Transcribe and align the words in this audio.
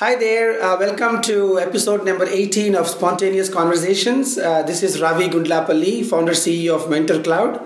Hi 0.00 0.14
there, 0.16 0.62
uh, 0.62 0.78
welcome 0.78 1.20
to 1.24 1.58
episode 1.60 2.06
number 2.06 2.24
18 2.24 2.74
of 2.74 2.88
Spontaneous 2.88 3.50
Conversations. 3.50 4.38
Uh, 4.38 4.62
this 4.62 4.82
is 4.82 4.98
Ravi 4.98 5.28
Gundlapalli, 5.28 6.06
founder 6.06 6.32
CEO 6.32 6.74
of 6.76 6.88
Mentor 6.88 7.22
Cloud. 7.22 7.60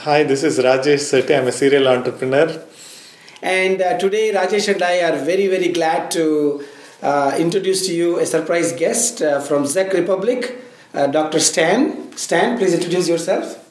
Hi, 0.00 0.24
this 0.24 0.42
is 0.42 0.58
Rajesh 0.58 1.06
Sethi. 1.08 1.38
I'm 1.38 1.46
a 1.46 1.52
serial 1.52 1.88
entrepreneur. 1.88 2.62
And 3.40 3.80
uh, 3.80 3.96
today, 3.96 4.34
Rajesh 4.34 4.70
and 4.74 4.82
I 4.82 5.00
are 5.00 5.16
very, 5.16 5.46
very 5.46 5.68
glad 5.68 6.10
to 6.10 6.62
uh, 7.02 7.34
introduce 7.38 7.86
to 7.86 7.94
you 7.94 8.18
a 8.18 8.26
surprise 8.26 8.72
guest 8.72 9.22
uh, 9.22 9.40
from 9.40 9.66
Czech 9.66 9.94
Republic, 9.94 10.58
uh, 10.92 11.06
Dr. 11.06 11.40
Stan. 11.40 12.14
Stan, 12.18 12.58
please 12.58 12.74
introduce 12.74 13.08
yourself. 13.08 13.63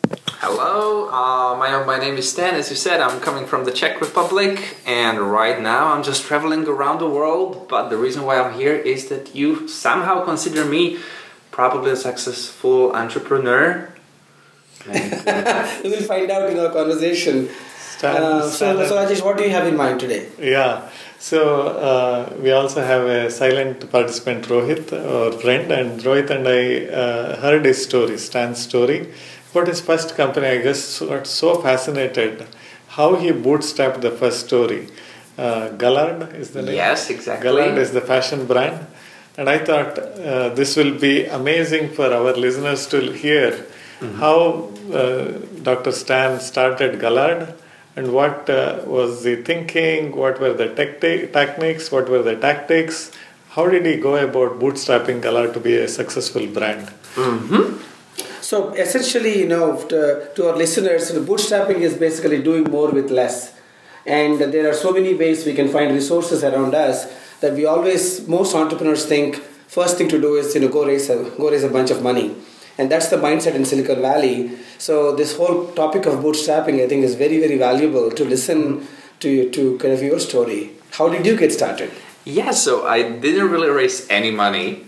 Hello, 0.46 1.08
uh, 1.08 1.56
my, 1.56 1.82
my 1.86 1.98
name 1.98 2.18
is 2.18 2.30
Stan. 2.30 2.56
As 2.56 2.70
you 2.70 2.76
said, 2.76 3.00
I'm 3.00 3.22
coming 3.22 3.46
from 3.46 3.64
the 3.64 3.72
Czech 3.72 4.02
Republic, 4.02 4.76
and 4.86 5.32
right 5.32 5.62
now 5.62 5.94
I'm 5.94 6.04
just 6.04 6.26
traveling 6.26 6.68
around 6.68 7.00
the 7.00 7.08
world. 7.08 7.70
But 7.70 7.88
the 7.88 7.96
reason 7.96 8.24
why 8.24 8.42
I'm 8.42 8.54
here 8.54 8.76
is 8.76 9.08
that 9.08 9.34
you 9.34 9.70
somehow 9.70 10.26
consider 10.26 10.66
me 10.66 11.00
probably 11.52 11.92
a 11.92 11.96
successful 11.96 12.92
entrepreneur. 12.92 13.88
And, 14.86 15.26
uh, 15.26 15.80
we 15.86 15.92
will 15.92 16.04
find 16.04 16.30
out 16.30 16.50
in 16.50 16.60
our 16.60 16.74
conversation. 16.74 17.48
Stan, 17.78 18.22
uh, 18.22 18.50
Stan, 18.50 18.76
so, 18.76 18.88
so, 18.88 18.96
Rajesh, 18.98 19.24
what 19.24 19.38
do 19.38 19.46
you 19.46 19.52
have 19.52 19.66
in 19.66 19.78
mind 19.78 20.02
today? 20.02 20.28
Yeah, 20.38 20.90
so 21.20 21.68
uh, 21.68 22.34
we 22.42 22.52
also 22.52 22.82
have 22.84 23.06
a 23.06 23.32
silent 23.32 23.90
participant, 23.90 24.50
Rohit, 24.50 24.92
our 24.92 25.32
friend, 25.32 25.72
and 25.72 26.02
Rohit 26.02 26.30
and 26.32 26.46
I 26.46 26.94
uh, 26.94 27.40
heard 27.40 27.64
his 27.64 27.82
story, 27.82 28.18
Stan's 28.18 28.60
story 28.60 29.08
but 29.54 29.68
his 29.68 29.82
first 29.82 30.16
company, 30.16 30.48
I 30.48 30.62
guess, 30.62 31.00
got 31.00 31.28
so 31.28 31.62
fascinated 31.62 32.46
how 32.88 33.16
he 33.16 33.32
bootstrapped 33.32 34.02
the 34.02 34.12
first 34.12 34.46
story. 34.46 34.88
Uh, 35.38 35.70
Galard 35.70 36.36
is 36.36 36.52
the 36.52 36.62
name. 36.62 36.76
Yes, 36.76 37.10
exactly. 37.10 37.50
Galard 37.50 37.78
is 37.78 37.92
the 37.92 38.02
fashion 38.02 38.46
brand. 38.46 38.86
And 39.36 39.50
I 39.50 39.58
thought 39.58 39.98
uh, 39.98 40.50
this 40.50 40.76
will 40.76 40.98
be 41.00 41.26
amazing 41.26 41.90
for 41.90 42.14
our 42.14 42.34
listeners 42.34 42.86
to 42.88 43.12
hear 43.12 43.52
mm-hmm. 43.52 44.20
how 44.20 44.72
uh, 44.96 45.32
Dr. 45.64 45.92
Stan 45.92 46.40
started 46.40 47.00
Galard 47.00 47.56
and 47.96 48.14
what 48.14 48.48
uh, 48.50 48.82
was 48.86 49.24
the 49.24 49.38
thinking, 49.38 50.16
what 50.16 50.40
were 50.40 50.54
the 50.54 50.70
techniques, 50.70 51.92
what 51.92 52.10
were 52.10 52.22
the 52.22 52.36
tactics, 52.36 53.12
how 53.50 53.68
did 53.68 53.86
he 53.86 53.98
go 53.98 54.16
about 54.16 54.60
bootstrapping 54.60 55.22
Galard 55.22 55.54
to 55.56 55.60
be 55.60 55.78
a 55.78 55.88
successful 55.88 56.46
brand. 56.46 56.88
Mm-hmm. 57.16 57.93
So 58.44 58.74
essentially, 58.74 59.40
you 59.40 59.48
know, 59.48 59.82
to, 59.88 60.30
to 60.36 60.50
our 60.50 60.58
listeners, 60.58 61.10
bootstrapping 61.12 61.78
is 61.78 61.96
basically 61.96 62.44
doing 62.44 62.66
more 62.66 62.92
with 62.92 63.10
less. 63.10 63.56
And 64.06 64.38
there 64.38 64.70
are 64.70 64.74
so 64.74 64.92
many 64.92 65.14
ways 65.14 65.46
we 65.46 65.54
can 65.54 65.70
find 65.70 65.94
resources 65.94 66.44
around 66.44 66.76
us 66.76 67.06
that 67.40 67.54
we 67.54 67.66
always, 67.66 68.28
most 68.28 68.54
entrepreneurs 68.54 69.06
think, 69.06 69.38
first 69.38 69.98
thing 69.98 70.10
to 70.10 70.20
do 70.20 70.36
is, 70.36 70.54
you 70.56 70.60
know, 70.60 70.68
go 70.68 70.86
raise 70.86 71.10
a, 71.10 71.24
go 71.38 71.52
raise 71.52 71.64
a 71.64 71.70
bunch 71.70 71.90
of 71.90 72.04
money. 72.04 72.36
And 72.78 72.92
that's 72.92 73.08
the 73.08 73.16
mindset 73.16 73.56
in 73.56 73.64
Silicon 73.64 74.02
Valley. 74.02 74.52
So 74.78 75.16
this 75.16 75.38
whole 75.38 75.68
topic 75.72 76.06
of 76.06 76.16
bootstrapping, 76.16 76.84
I 76.84 76.90
think, 76.90 77.06
is 77.06 77.16
very, 77.16 77.40
very 77.40 77.58
valuable 77.58 78.12
to 78.12 78.26
listen 78.26 78.86
to, 79.22 79.50
to 79.52 79.78
kind 79.78 79.94
of 79.94 80.04
your 80.04 80.20
story. 80.20 80.72
How 80.92 81.08
did 81.08 81.26
you 81.26 81.38
get 81.38 81.54
started? 81.54 81.92
Yeah, 82.26 82.52
so 82.52 82.86
I 82.86 83.04
didn't 83.04 83.50
really 83.52 83.70
raise 83.70 84.06
any 84.10 84.32
money 84.32 84.88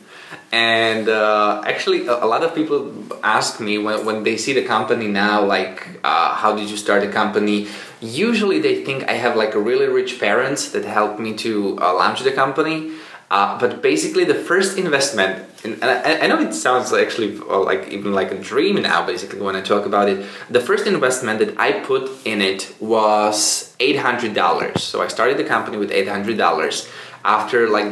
and 0.51 1.09
uh, 1.09 1.61
actually 1.65 2.07
a, 2.07 2.25
lot 2.25 2.43
of 2.43 2.53
people 2.55 2.91
ask 3.23 3.59
me 3.59 3.77
when, 3.77 4.05
when 4.05 4.23
they 4.23 4.37
see 4.37 4.53
the 4.53 4.63
company 4.63 5.07
now 5.07 5.43
like 5.43 5.99
uh, 6.03 6.33
how 6.35 6.55
did 6.55 6.69
you 6.69 6.77
start 6.77 7.03
a 7.03 7.11
company? 7.11 7.67
Usually 8.01 8.59
they 8.59 8.83
think 8.83 9.03
i 9.09 9.13
have 9.13 9.35
like 9.35 9.55
a 9.55 9.59
really 9.59 9.87
rich 9.87 10.19
parents 10.19 10.69
that 10.69 10.85
helped 10.85 11.19
me 11.19 11.33
to 11.45 11.77
uh, 11.81 11.93
launch 11.93 12.21
the 12.21 12.31
company. 12.31 12.91
Uh, 13.31 13.57
but 13.59 13.81
basically 13.81 14.23
the 14.23 14.35
first 14.35 14.77
investment 14.77 15.43
and 15.65 15.83
I, 15.83 16.19
I 16.21 16.27
know 16.27 16.39
it 16.39 16.53
sounds 16.53 16.93
actually 16.93 17.39
uh, 17.39 17.59
like 17.59 17.89
even 17.89 18.13
like 18.13 18.31
a 18.31 18.37
dream 18.37 18.81
now 18.81 19.05
basically 19.05 19.41
when 19.41 19.55
i 19.55 19.61
talk 19.61 19.85
about 19.85 20.07
it. 20.07 20.25
The 20.49 20.61
first 20.61 20.85
investment 20.85 21.39
that 21.39 21.57
i 21.57 21.71
put 21.71 22.09
in 22.25 22.41
it 22.41 22.75
was 22.79 23.75
$800 23.79 24.77
so 24.77 25.01
i 25.01 25.07
started 25.07 25.37
the 25.37 25.43
company 25.43 25.77
with 25.77 25.91
$800 25.91 26.87
after 27.25 27.67
like 27.67 27.91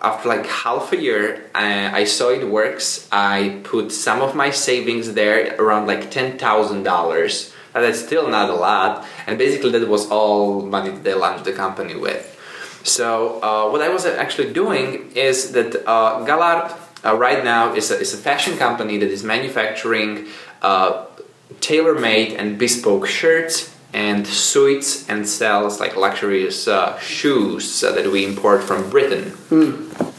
after 0.00 0.28
like 0.28 0.46
half 0.46 0.92
a 0.92 0.96
year 0.96 1.50
uh, 1.54 1.90
i 1.92 2.04
saw 2.04 2.30
it 2.30 2.46
works. 2.48 3.08
I 3.10 3.60
put 3.64 3.90
some 3.90 4.22
of 4.22 4.34
my 4.34 4.50
savings 4.50 5.14
there 5.14 5.56
around 5.58 5.86
like 5.86 6.10
$10000 6.10 7.52
that's 7.74 8.00
still 8.00 8.28
not 8.28 8.48
a 8.50 8.54
lot 8.54 9.06
and 9.26 9.38
basically 9.38 9.70
that 9.72 9.88
was 9.88 10.10
all 10.10 10.62
money 10.62 10.90
that 10.90 11.04
they 11.04 11.14
launched 11.14 11.44
the 11.44 11.52
company 11.52 11.96
with. 11.96 12.24
So 12.82 13.40
uh, 13.42 13.70
what 13.70 13.82
i 13.82 13.88
was 13.88 14.06
actually 14.06 14.52
doing 14.52 15.10
is 15.14 15.52
that 15.52 15.70
uh, 15.86 16.24
Galard 16.24 16.72
uh, 17.04 17.16
right 17.16 17.42
now 17.44 17.74
is 17.74 17.90
a, 17.90 17.96
is 18.00 18.14
a 18.14 18.16
fashion 18.16 18.56
company 18.56 18.98
that 18.98 19.10
is 19.16 19.22
manufacturing 19.22 20.26
uh, 20.62 21.06
tailor-made 21.60 22.32
and 22.38 22.58
bespoke 22.58 23.06
shirts 23.06 23.74
and 23.92 24.26
suits 24.26 25.08
and 25.08 25.26
sells 25.26 25.80
like 25.80 25.96
luxurious 25.96 26.68
uh, 26.68 26.98
shoes 26.98 27.82
uh, 27.82 27.92
that 27.92 28.10
we 28.10 28.24
import 28.24 28.62
from 28.62 28.90
Britain. 28.90 29.32
Mm. 29.48 30.14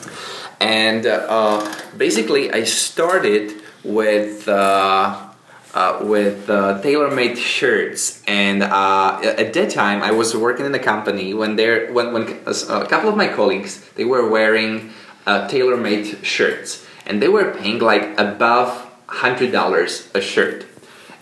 And 0.59 1.05
uh, 1.05 1.73
basically, 1.95 2.51
I 2.51 2.63
started 2.63 3.61
with 3.83 4.47
uh, 4.47 5.27
uh, 5.73 5.99
with 6.01 6.49
uh, 6.49 6.81
tailor-made 6.81 7.37
shirts, 7.37 8.23
and 8.27 8.63
at 8.63 9.53
that 9.53 9.69
time, 9.69 10.01
I 10.01 10.11
was 10.11 10.35
working 10.35 10.65
in 10.65 10.73
a 10.73 10.79
company 10.79 11.33
when 11.33 11.55
there 11.55 11.93
when 11.93 12.11
when 12.11 12.23
a 12.45 12.85
couple 12.87 13.07
of 13.07 13.15
my 13.15 13.27
colleagues 13.27 13.87
they 13.95 14.03
were 14.03 14.27
wearing 14.27 14.91
tailor-made 15.25 16.25
shirts, 16.25 16.85
and 17.05 17.21
they 17.21 17.29
were 17.29 17.53
paying 17.53 17.79
like 17.79 18.19
above 18.19 18.89
hundred 19.07 19.51
dollars 19.53 20.09
a 20.13 20.19
shirt, 20.19 20.65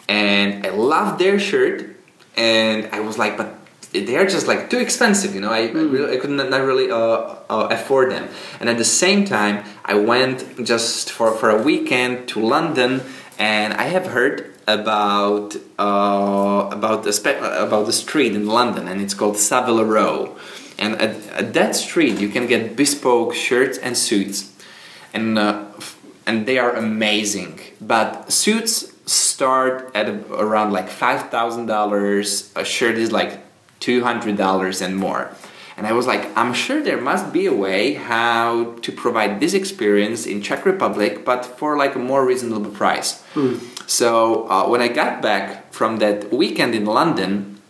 and 0.10 0.66
I 0.66 0.70
loved 0.72 1.20
their 1.20 1.38
shirt 1.38 1.97
and 2.38 2.88
I 2.94 3.00
was 3.00 3.18
like, 3.18 3.36
but 3.36 3.56
they 3.92 4.16
are 4.16 4.26
just 4.26 4.48
like 4.48 4.70
too 4.70 4.78
expensive, 4.78 5.34
you 5.34 5.42
know. 5.42 5.52
I, 5.52 5.68
mm. 5.68 5.76
I, 5.76 5.92
really, 5.92 6.18
I 6.18 6.20
could 6.20 6.30
not, 6.30 6.50
not 6.50 6.62
really 6.62 6.92
uh, 6.92 7.36
uh, 7.50 7.68
afford 7.72 8.12
them. 8.12 8.30
And 8.60 8.70
at 8.70 8.78
the 8.78 8.86
same 8.86 9.26
time, 9.26 9.66
I 9.84 9.96
went 9.96 10.64
just 10.64 11.12
for, 11.12 11.32
for 11.32 11.50
a 11.50 11.62
weekend 11.62 12.28
to 12.30 12.40
London, 12.40 13.02
and 13.40 13.74
I 13.74 13.84
have 13.84 14.08
heard 14.08 14.54
about 14.68 15.56
uh, 15.80 16.70
about 16.72 17.04
the 17.04 17.14
spe- 17.14 17.40
about 17.40 17.86
the 17.86 17.94
street 17.94 18.36
in 18.36 18.48
London, 18.48 18.88
and 18.88 19.02
it's 19.02 19.14
called 19.14 19.38
Savile 19.38 19.86
Row. 19.86 20.38
And 20.80 20.94
at, 21.02 21.28
at, 21.30 21.54
that 21.54 21.76
street, 21.76 22.20
you 22.20 22.30
can 22.30 22.46
get 22.46 22.76
bespoke 22.76 23.34
shirts 23.34 23.80
and 23.80 23.98
suits, 23.98 24.54
and 25.14 25.40
uh, 25.40 25.66
and 26.26 26.46
they 26.46 26.60
are 26.60 26.76
amazing. 26.76 27.62
But 27.80 28.32
suits 28.32 28.94
start 29.08 29.90
at 29.96 30.08
around 30.30 30.72
like 30.72 30.90
five 30.90 31.30
thousand 31.30 31.66
dollars. 31.66 32.52
A 32.56 32.64
shirt 32.64 32.96
is 32.96 33.12
like 33.12 33.40
two 33.80 34.04
hundred 34.04 34.38
dollars 34.38 34.82
and 34.82 34.96
more. 34.96 35.32
And 35.78 35.86
I 35.86 35.94
was 35.94 36.08
like, 36.08 36.26
I'm 36.36 36.54
sure 36.54 36.82
there 36.82 37.00
must 37.00 37.32
be 37.32 37.46
a 37.46 37.54
way 37.54 37.94
how 37.94 38.74
to 38.82 38.92
provide 38.92 39.40
this 39.40 39.54
experience 39.54 40.26
in 40.26 40.42
Czech 40.42 40.66
Republic, 40.66 41.24
but 41.24 41.46
for 41.46 41.78
like 41.78 41.94
a 41.96 42.00
more 42.00 42.26
reasonable 42.26 42.72
price. 42.72 43.22
Hmm. 43.36 43.58
So 43.86 44.50
uh, 44.50 44.68
when 44.68 44.82
I 44.82 44.88
got 44.88 45.22
back 45.22 45.72
from 45.72 45.98
that 45.98 46.34
weekend 46.34 46.74
in 46.74 46.86
London, 46.86 47.62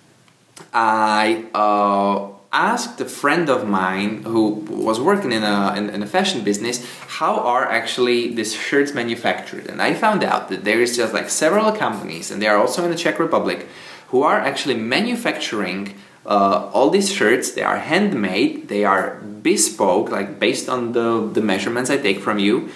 I 0.74 1.46
uh, 1.54 2.32
asked 2.52 3.00
a 3.02 3.06
friend 3.06 3.50
of 3.50 3.68
mine 3.68 4.24
who 4.24 4.50
was 4.70 5.00
working 5.00 5.32
in 5.32 5.44
a, 5.44 5.74
in, 5.76 5.90
in, 5.90 6.02
a 6.02 6.08
fashion 6.08 6.44
business 6.44 6.86
how 7.20 7.36
are 7.36 7.66
actually 7.66 8.34
these 8.34 8.54
shirts 8.54 8.94
manufactured? 8.94 9.68
And 9.68 9.82
i 9.82 9.94
found 9.94 10.24
out 10.24 10.50
that 10.50 10.64
there 10.64 10.82
is 10.82 10.96
just 10.96 11.14
like 11.14 11.30
several 11.30 11.72
companies 11.72 12.32
and 12.32 12.42
they 12.42 12.48
are 12.48 12.58
also 12.58 12.86
in 12.86 12.92
the 12.92 12.98
czech 12.98 13.20
republic 13.20 13.68
who 14.10 14.24
are 14.24 14.40
actually 14.40 14.76
manufacturing 14.76 15.96
uh, 16.26 16.70
all 16.74 16.90
these 16.90 17.10
shirts. 17.10 17.52
They 17.52 17.64
are 17.64 17.78
handmade. 17.78 18.68
They 18.68 18.84
are 18.84 19.22
bespoke 19.42 20.10
like 20.10 20.40
based 20.40 20.68
on 20.68 20.92
the, 20.92 21.30
the 21.34 21.42
measurements 21.42 21.90
i 21.90 21.98
take 21.98 22.20
from 22.20 22.38
you 22.40 22.70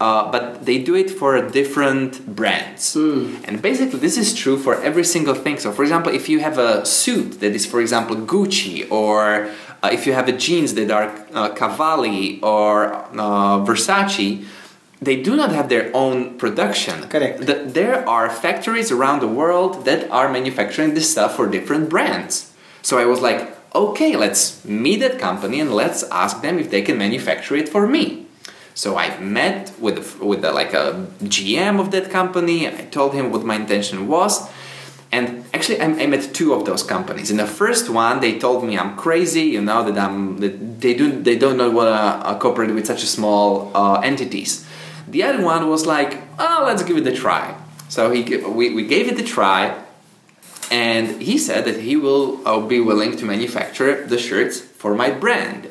uh, 0.00 0.30
but 0.30 0.64
they 0.64 0.78
do 0.78 0.94
it 0.94 1.10
for 1.10 1.40
different 1.42 2.34
brands. 2.36 2.94
Mm. 2.94 3.44
And 3.48 3.60
basically, 3.60 3.98
this 3.98 4.16
is 4.16 4.34
true 4.34 4.58
for 4.58 4.80
every 4.82 5.04
single 5.04 5.34
thing. 5.34 5.58
So, 5.58 5.72
for 5.72 5.82
example, 5.82 6.12
if 6.14 6.28
you 6.28 6.40
have 6.40 6.58
a 6.58 6.84
suit 6.86 7.40
that 7.40 7.52
is, 7.54 7.66
for 7.66 7.80
example, 7.80 8.16
Gucci, 8.16 8.90
or 8.90 9.50
uh, 9.82 9.90
if 9.92 10.06
you 10.06 10.12
have 10.12 10.28
a 10.28 10.32
jeans 10.32 10.74
that 10.74 10.90
are 10.90 11.12
uh, 11.34 11.48
Cavalli 11.54 12.40
or 12.42 12.94
uh, 12.94 13.64
Versace, 13.64 14.44
they 15.00 15.20
do 15.20 15.36
not 15.36 15.52
have 15.52 15.68
their 15.68 15.90
own 15.94 16.38
production. 16.38 17.08
Correct. 17.08 17.46
The, 17.46 17.54
there 17.54 18.08
are 18.08 18.28
factories 18.30 18.90
around 18.90 19.20
the 19.20 19.28
world 19.28 19.84
that 19.84 20.10
are 20.10 20.28
manufacturing 20.28 20.94
this 20.94 21.10
stuff 21.10 21.36
for 21.36 21.46
different 21.46 21.88
brands. 21.88 22.52
So 22.82 22.98
I 22.98 23.04
was 23.04 23.20
like, 23.20 23.56
okay, 23.74 24.16
let's 24.16 24.64
meet 24.64 25.00
that 25.00 25.18
company 25.18 25.60
and 25.60 25.72
let's 25.72 26.02
ask 26.04 26.42
them 26.42 26.58
if 26.58 26.70
they 26.70 26.82
can 26.82 26.98
manufacture 26.98 27.54
it 27.56 27.68
for 27.68 27.86
me. 27.86 28.27
So 28.78 28.96
I 28.96 29.18
met 29.18 29.72
with 29.80 30.20
with 30.20 30.42
the, 30.42 30.52
like 30.52 30.72
a 30.72 31.08
GM 31.24 31.80
of 31.80 31.90
that 31.90 32.12
company. 32.12 32.68
I 32.68 32.84
told 32.98 33.12
him 33.12 33.32
what 33.32 33.42
my 33.42 33.56
intention 33.56 34.06
was. 34.06 34.48
And 35.10 35.44
actually, 35.52 35.80
I, 35.80 35.86
I 35.86 36.06
met 36.06 36.32
two 36.32 36.54
of 36.54 36.64
those 36.64 36.84
companies. 36.84 37.28
In 37.28 37.38
the 37.38 37.46
first 37.46 37.90
one, 37.90 38.20
they 38.20 38.38
told 38.38 38.62
me 38.62 38.78
I'm 38.78 38.94
crazy, 38.96 39.46
you 39.56 39.60
know, 39.60 39.82
that 39.82 39.98
I'm 39.98 40.38
that 40.38 40.80
they 40.80 40.94
do 40.94 41.06
they 41.10 41.36
don't 41.36 41.56
know 41.56 41.72
what 41.72 41.86
to 41.86 41.90
uh, 41.90 42.38
cooperate 42.38 42.72
with 42.72 42.86
such 42.86 43.02
small 43.04 43.72
uh, 43.74 43.98
entities. 44.04 44.64
The 45.08 45.24
other 45.24 45.42
one 45.42 45.68
was 45.68 45.84
like, 45.84 46.22
oh, 46.38 46.62
let's 46.64 46.84
give 46.84 46.96
it 46.98 47.06
a 47.08 47.16
try. 47.24 47.56
So 47.88 48.12
he 48.12 48.22
we, 48.36 48.72
we 48.72 48.86
gave 48.86 49.08
it 49.08 49.18
a 49.18 49.24
try, 49.24 49.74
and 50.70 51.20
he 51.20 51.36
said 51.36 51.64
that 51.64 51.80
he 51.80 51.96
will 51.96 52.46
uh, 52.46 52.60
be 52.60 52.78
willing 52.78 53.16
to 53.16 53.24
manufacture 53.24 54.06
the 54.06 54.18
shirts 54.18 54.60
for 54.60 54.94
my 54.94 55.10
brand. 55.10 55.66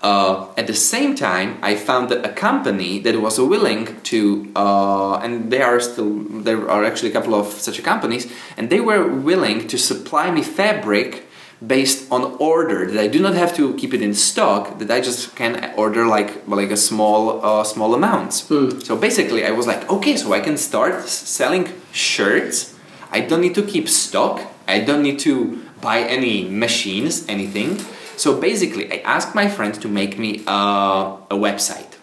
Uh, 0.00 0.46
at 0.56 0.68
the 0.68 0.74
same 0.74 1.16
time, 1.16 1.58
I 1.60 1.74
found 1.74 2.12
a 2.12 2.32
company 2.32 3.00
that 3.00 3.20
was 3.20 3.40
willing 3.40 4.00
to, 4.04 4.50
uh, 4.54 5.16
and 5.16 5.50
there 5.50 5.66
are 5.66 5.80
still 5.80 6.20
there 6.44 6.70
are 6.70 6.84
actually 6.84 7.10
a 7.10 7.12
couple 7.12 7.34
of 7.34 7.46
such 7.46 7.82
companies, 7.82 8.30
and 8.56 8.70
they 8.70 8.78
were 8.78 9.08
willing 9.08 9.66
to 9.66 9.76
supply 9.76 10.30
me 10.30 10.42
fabric 10.42 11.24
based 11.66 12.06
on 12.12 12.36
order 12.38 12.86
that 12.86 13.00
I 13.00 13.08
do 13.08 13.18
not 13.18 13.34
have 13.34 13.52
to 13.56 13.74
keep 13.74 13.92
it 13.92 14.00
in 14.00 14.14
stock 14.14 14.78
that 14.78 14.88
I 14.88 15.00
just 15.00 15.34
can 15.34 15.74
order 15.76 16.06
like 16.06 16.46
like 16.46 16.70
a 16.70 16.76
small 16.76 17.44
uh, 17.44 17.64
small 17.64 17.92
amounts. 17.94 18.46
Hmm. 18.46 18.78
So 18.78 18.96
basically, 18.96 19.44
I 19.44 19.50
was 19.50 19.66
like, 19.66 19.90
okay, 19.90 20.16
so 20.16 20.32
I 20.32 20.40
can 20.40 20.56
start 20.56 21.08
selling 21.08 21.72
shirts. 21.90 22.74
I 23.10 23.20
don't 23.20 23.40
need 23.40 23.56
to 23.56 23.62
keep 23.62 23.88
stock. 23.88 24.42
I 24.68 24.78
don't 24.80 25.02
need 25.02 25.18
to 25.20 25.60
buy 25.80 26.00
any 26.00 26.44
machines, 26.48 27.26
anything. 27.26 27.80
So 28.18 28.40
basically, 28.40 28.92
I 28.92 28.96
asked 29.04 29.36
my 29.36 29.46
friend 29.48 29.72
to 29.80 29.86
make 29.86 30.18
me 30.18 30.42
uh, 30.44 31.18
a 31.30 31.36
website. 31.36 31.94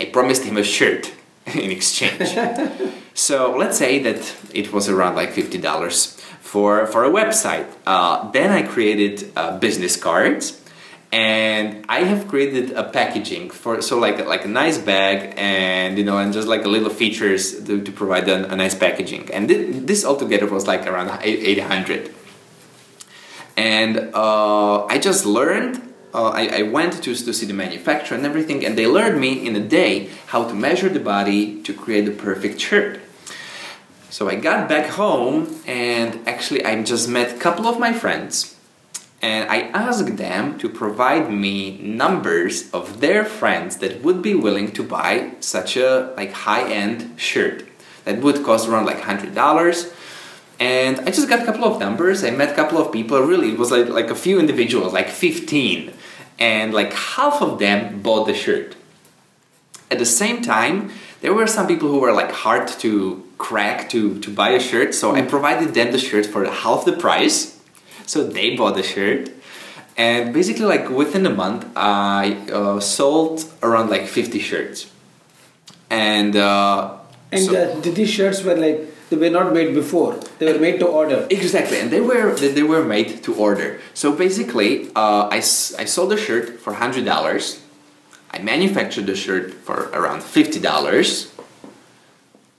I 0.00 0.06
promised 0.06 0.44
him 0.44 0.56
a 0.56 0.64
shirt 0.64 1.12
in 1.46 1.70
exchange. 1.70 2.30
so 3.14 3.54
let's 3.54 3.76
say 3.76 3.98
that 3.98 4.34
it 4.54 4.72
was 4.72 4.88
around 4.88 5.14
like 5.14 5.30
fifty 5.32 5.58
dollars 5.58 6.18
for 6.40 6.86
for 6.86 7.04
a 7.04 7.10
website. 7.10 7.66
Uh, 7.86 8.30
then 8.30 8.50
I 8.50 8.62
created 8.62 9.30
uh, 9.36 9.58
business 9.58 9.94
cards, 9.96 10.58
and 11.12 11.84
I 11.86 12.00
have 12.00 12.28
created 12.28 12.70
a 12.72 12.84
packaging 12.84 13.50
for 13.50 13.82
so 13.82 13.98
like 13.98 14.24
like 14.24 14.46
a 14.46 14.52
nice 14.62 14.78
bag 14.78 15.34
and 15.36 15.98
you 15.98 16.04
know 16.04 16.16
and 16.16 16.32
just 16.32 16.48
like 16.48 16.64
a 16.64 16.68
little 16.68 16.88
features 16.90 17.62
to, 17.64 17.82
to 17.82 17.92
provide 17.92 18.26
a, 18.30 18.50
a 18.50 18.56
nice 18.56 18.74
packaging. 18.74 19.28
And 19.34 19.48
th- 19.48 19.84
this 19.84 20.06
altogether 20.06 20.46
was 20.46 20.66
like 20.66 20.86
around 20.86 21.10
eight 21.22 21.60
hundred 21.60 22.14
and 23.58 24.14
uh, 24.14 24.86
I 24.86 24.98
just 24.98 25.26
learned. 25.26 25.82
Uh, 26.14 26.30
I, 26.30 26.60
I, 26.60 26.62
went 26.62 26.94
to, 27.02 27.14
to 27.14 27.34
see 27.34 27.44
the 27.44 27.52
manufacturer 27.52 28.16
and 28.16 28.24
everything, 28.24 28.64
and 28.64 28.78
they 28.78 28.86
learned 28.86 29.20
me 29.20 29.46
in 29.46 29.54
a 29.56 29.60
day 29.60 30.08
how 30.28 30.48
to 30.48 30.54
measure 30.54 30.88
the 30.88 31.00
body 31.00 31.60
to 31.64 31.74
create 31.74 32.06
the 32.06 32.12
perfect 32.12 32.60
shirt. 32.60 33.00
So 34.08 34.30
I 34.30 34.36
got 34.36 34.70
back 34.70 34.86
home, 34.88 35.60
and 35.66 36.26
actually, 36.26 36.64
I 36.64 36.82
just 36.82 37.10
met 37.10 37.36
a 37.36 37.38
couple 37.38 37.66
of 37.66 37.78
my 37.78 37.92
friends, 37.92 38.56
and 39.20 39.50
I 39.50 39.62
asked 39.84 40.16
them 40.16 40.56
to 40.60 40.68
provide 40.70 41.30
me 41.30 41.78
numbers 41.82 42.70
of 42.70 43.00
their 43.00 43.22
friends 43.24 43.76
that 43.78 44.00
would 44.02 44.22
be 44.22 44.34
willing 44.34 44.70
to 44.72 44.82
buy 44.82 45.32
such 45.40 45.76
a 45.76 46.14
like 46.16 46.32
high-end 46.32 47.20
shirt 47.20 47.64
that 48.04 48.22
would 48.22 48.44
cost 48.44 48.66
around 48.66 48.86
like 48.86 49.00
hundred 49.00 49.34
dollars 49.34 49.92
and 50.60 51.00
I 51.00 51.10
just 51.10 51.28
got 51.28 51.40
a 51.40 51.44
couple 51.44 51.64
of 51.64 51.78
numbers. 51.78 52.24
I 52.24 52.30
met 52.30 52.50
a 52.50 52.54
couple 52.54 52.78
of 52.78 52.92
people. 52.92 53.20
Really, 53.20 53.52
it 53.52 53.58
was 53.58 53.70
like 53.70 53.88
like 53.88 54.10
a 54.10 54.14
few 54.14 54.38
individuals, 54.38 54.92
like 54.92 55.08
fifteen, 55.08 55.92
and 56.38 56.74
like 56.74 56.92
half 56.92 57.40
of 57.40 57.58
them 57.58 58.00
bought 58.02 58.26
the 58.26 58.34
shirt. 58.34 58.74
At 59.90 59.98
the 59.98 60.06
same 60.06 60.42
time, 60.42 60.90
there 61.20 61.32
were 61.32 61.46
some 61.46 61.66
people 61.66 61.88
who 61.88 61.98
were 61.98 62.12
like 62.12 62.30
hard 62.30 62.68
to 62.80 63.24
crack 63.38 63.88
to 63.90 64.18
to 64.20 64.30
buy 64.30 64.50
a 64.50 64.60
shirt. 64.60 64.94
So 64.94 65.14
I 65.14 65.22
provided 65.22 65.74
them 65.74 65.92
the 65.92 65.98
shirt 65.98 66.26
for 66.26 66.44
half 66.44 66.84
the 66.84 66.92
price. 66.92 67.60
So 68.06 68.24
they 68.24 68.56
bought 68.56 68.74
the 68.74 68.82
shirt, 68.82 69.30
and 69.96 70.32
basically 70.32 70.64
like 70.64 70.88
within 70.88 71.24
a 71.26 71.30
month, 71.30 71.66
I 71.76 72.36
uh, 72.52 72.80
sold 72.80 73.44
around 73.62 73.90
like 73.90 74.06
fifty 74.06 74.40
shirts. 74.40 74.90
And 75.90 76.36
uh, 76.36 76.98
and 77.30 77.44
so, 77.44 77.54
uh, 77.54 77.80
these 77.80 78.10
shirts 78.10 78.42
were 78.42 78.56
like 78.56 78.80
they 79.10 79.16
were 79.16 79.30
not 79.30 79.52
made 79.52 79.74
before. 79.74 80.20
They 80.38 80.52
were 80.52 80.58
made 80.58 80.78
to 80.80 80.86
order. 80.86 81.26
Exactly 81.30 81.78
and 81.80 81.90
they 81.90 82.00
were 82.00 82.34
they 82.34 82.62
were 82.62 82.84
made 82.84 83.22
to 83.24 83.34
order. 83.34 83.80
So 83.94 84.12
basically 84.12 84.90
uh, 84.94 85.28
I, 85.30 85.36
I 85.36 85.40
sold 85.40 86.10
the 86.10 86.16
shirt 86.16 86.60
for 86.60 86.74
$100 86.74 87.60
i 88.30 88.38
manufactured 88.38 89.06
the 89.06 89.16
shirt 89.16 89.54
for 89.54 89.90
around 89.92 90.20
$50 90.20 91.30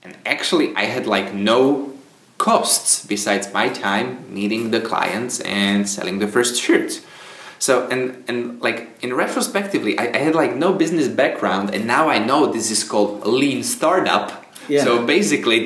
and 0.02 0.16
actually 0.26 0.74
i 0.76 0.84
had 0.84 1.06
like 1.06 1.32
no 1.34 1.92
costs 2.38 3.04
besides 3.06 3.52
my 3.52 3.68
time 3.68 4.32
meeting 4.32 4.70
the 4.70 4.80
clients 4.80 5.40
and 5.40 5.88
selling 5.88 6.18
the 6.18 6.28
first 6.28 6.60
shirts 6.60 7.02
so 7.58 7.86
and 7.88 8.24
and 8.28 8.60
like 8.60 8.88
in 9.02 9.14
retrospectively 9.14 9.98
I, 9.98 10.06
I 10.14 10.18
had 10.18 10.34
like 10.34 10.56
no 10.56 10.72
business 10.72 11.08
background 11.08 11.74
and 11.74 11.86
now 11.86 12.08
i 12.08 12.18
know 12.18 12.46
this 12.46 12.70
is 12.70 12.82
called 12.82 13.26
lean 13.26 13.62
startup 13.62 14.39
yeah. 14.70 14.84
So 14.84 15.04
basically, 15.04 15.58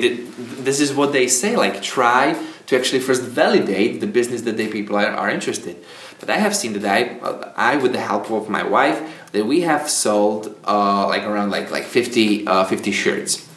this 0.67 0.79
is 0.79 0.93
what 0.93 1.13
they 1.13 1.27
say. 1.27 1.55
Like, 1.55 1.81
try 1.81 2.35
to 2.67 2.77
actually 2.77 2.99
first 2.99 3.23
validate 3.23 4.01
the 4.01 4.07
business 4.07 4.41
that 4.41 4.57
the 4.57 4.67
people 4.67 4.95
are, 4.95 5.07
are 5.07 5.29
interested. 5.29 5.77
But 6.19 6.29
I 6.29 6.37
have 6.37 6.55
seen 6.55 6.73
that 6.73 6.85
I, 6.85 7.17
I 7.55 7.77
with 7.77 7.93
the 7.93 7.99
help 7.99 8.31
of 8.31 8.49
my 8.49 8.63
wife, 8.63 8.99
that 9.31 9.45
we 9.45 9.61
have 9.61 9.89
sold 9.89 10.55
uh, 10.65 11.07
like 11.07 11.23
around 11.23 11.51
like 11.51 11.69
like 11.71 11.83
50, 11.83 12.47
uh, 12.47 12.63
50 12.65 12.91
shirts, 12.91 13.47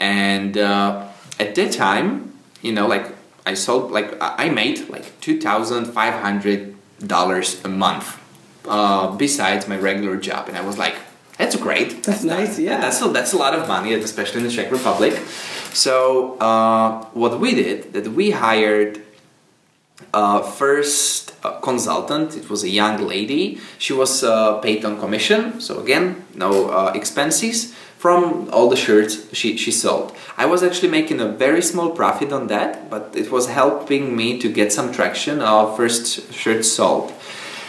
and 0.00 0.56
uh, 0.56 1.06
at 1.38 1.54
that 1.54 1.72
time, 1.72 2.32
you 2.62 2.72
know, 2.72 2.86
like 2.86 3.06
I 3.46 3.54
sold 3.54 3.90
like 3.90 4.16
I 4.20 4.48
made 4.48 4.88
like 4.88 5.20
two 5.20 5.40
thousand 5.40 5.86
five 5.86 6.14
hundred 6.14 6.74
dollars 7.06 7.62
a 7.64 7.68
month, 7.68 8.18
uh, 8.66 9.14
besides 9.16 9.68
my 9.68 9.76
regular 9.76 10.16
job, 10.16 10.48
and 10.48 10.56
I 10.56 10.62
was 10.62 10.78
like 10.78 10.96
that's 11.40 11.56
great. 11.56 12.02
That's 12.04 12.24
nice. 12.24 12.58
Yeah. 12.58 12.80
That's 12.80 13.00
a, 13.02 13.08
that's 13.08 13.32
a 13.32 13.38
lot 13.38 13.54
of 13.54 13.66
money, 13.66 13.94
especially 13.94 14.40
in 14.40 14.46
the 14.46 14.52
Czech 14.52 14.70
Republic. 14.70 15.14
So 15.72 16.36
uh, 16.38 17.04
what 17.14 17.40
we 17.40 17.54
did 17.54 17.92
that 17.94 18.08
we 18.08 18.30
hired 18.30 19.02
uh, 20.12 20.42
first 20.42 21.20
a 21.42 21.60
consultant. 21.60 22.36
It 22.36 22.50
was 22.50 22.62
a 22.64 22.68
young 22.68 23.06
lady. 23.06 23.58
She 23.78 23.92
was 23.92 24.22
uh, 24.22 24.58
paid 24.58 24.84
on 24.84 24.98
commission. 24.98 25.60
So 25.60 25.80
again, 25.80 26.24
no 26.34 26.70
uh, 26.70 26.92
expenses 26.94 27.74
from 27.98 28.48
all 28.52 28.68
the 28.68 28.76
shirts 28.76 29.34
she, 29.34 29.56
she 29.56 29.70
sold. 29.70 30.14
I 30.36 30.46
was 30.46 30.62
actually 30.62 30.90
making 30.90 31.20
a 31.20 31.28
very 31.28 31.62
small 31.62 31.90
profit 31.90 32.32
on 32.32 32.46
that, 32.48 32.90
but 32.90 33.14
it 33.14 33.30
was 33.30 33.48
helping 33.48 34.16
me 34.16 34.38
to 34.38 34.50
get 34.50 34.72
some 34.72 34.92
traction 34.92 35.40
of 35.40 35.76
first 35.76 36.32
shirts 36.32 36.72
sold. 36.72 37.12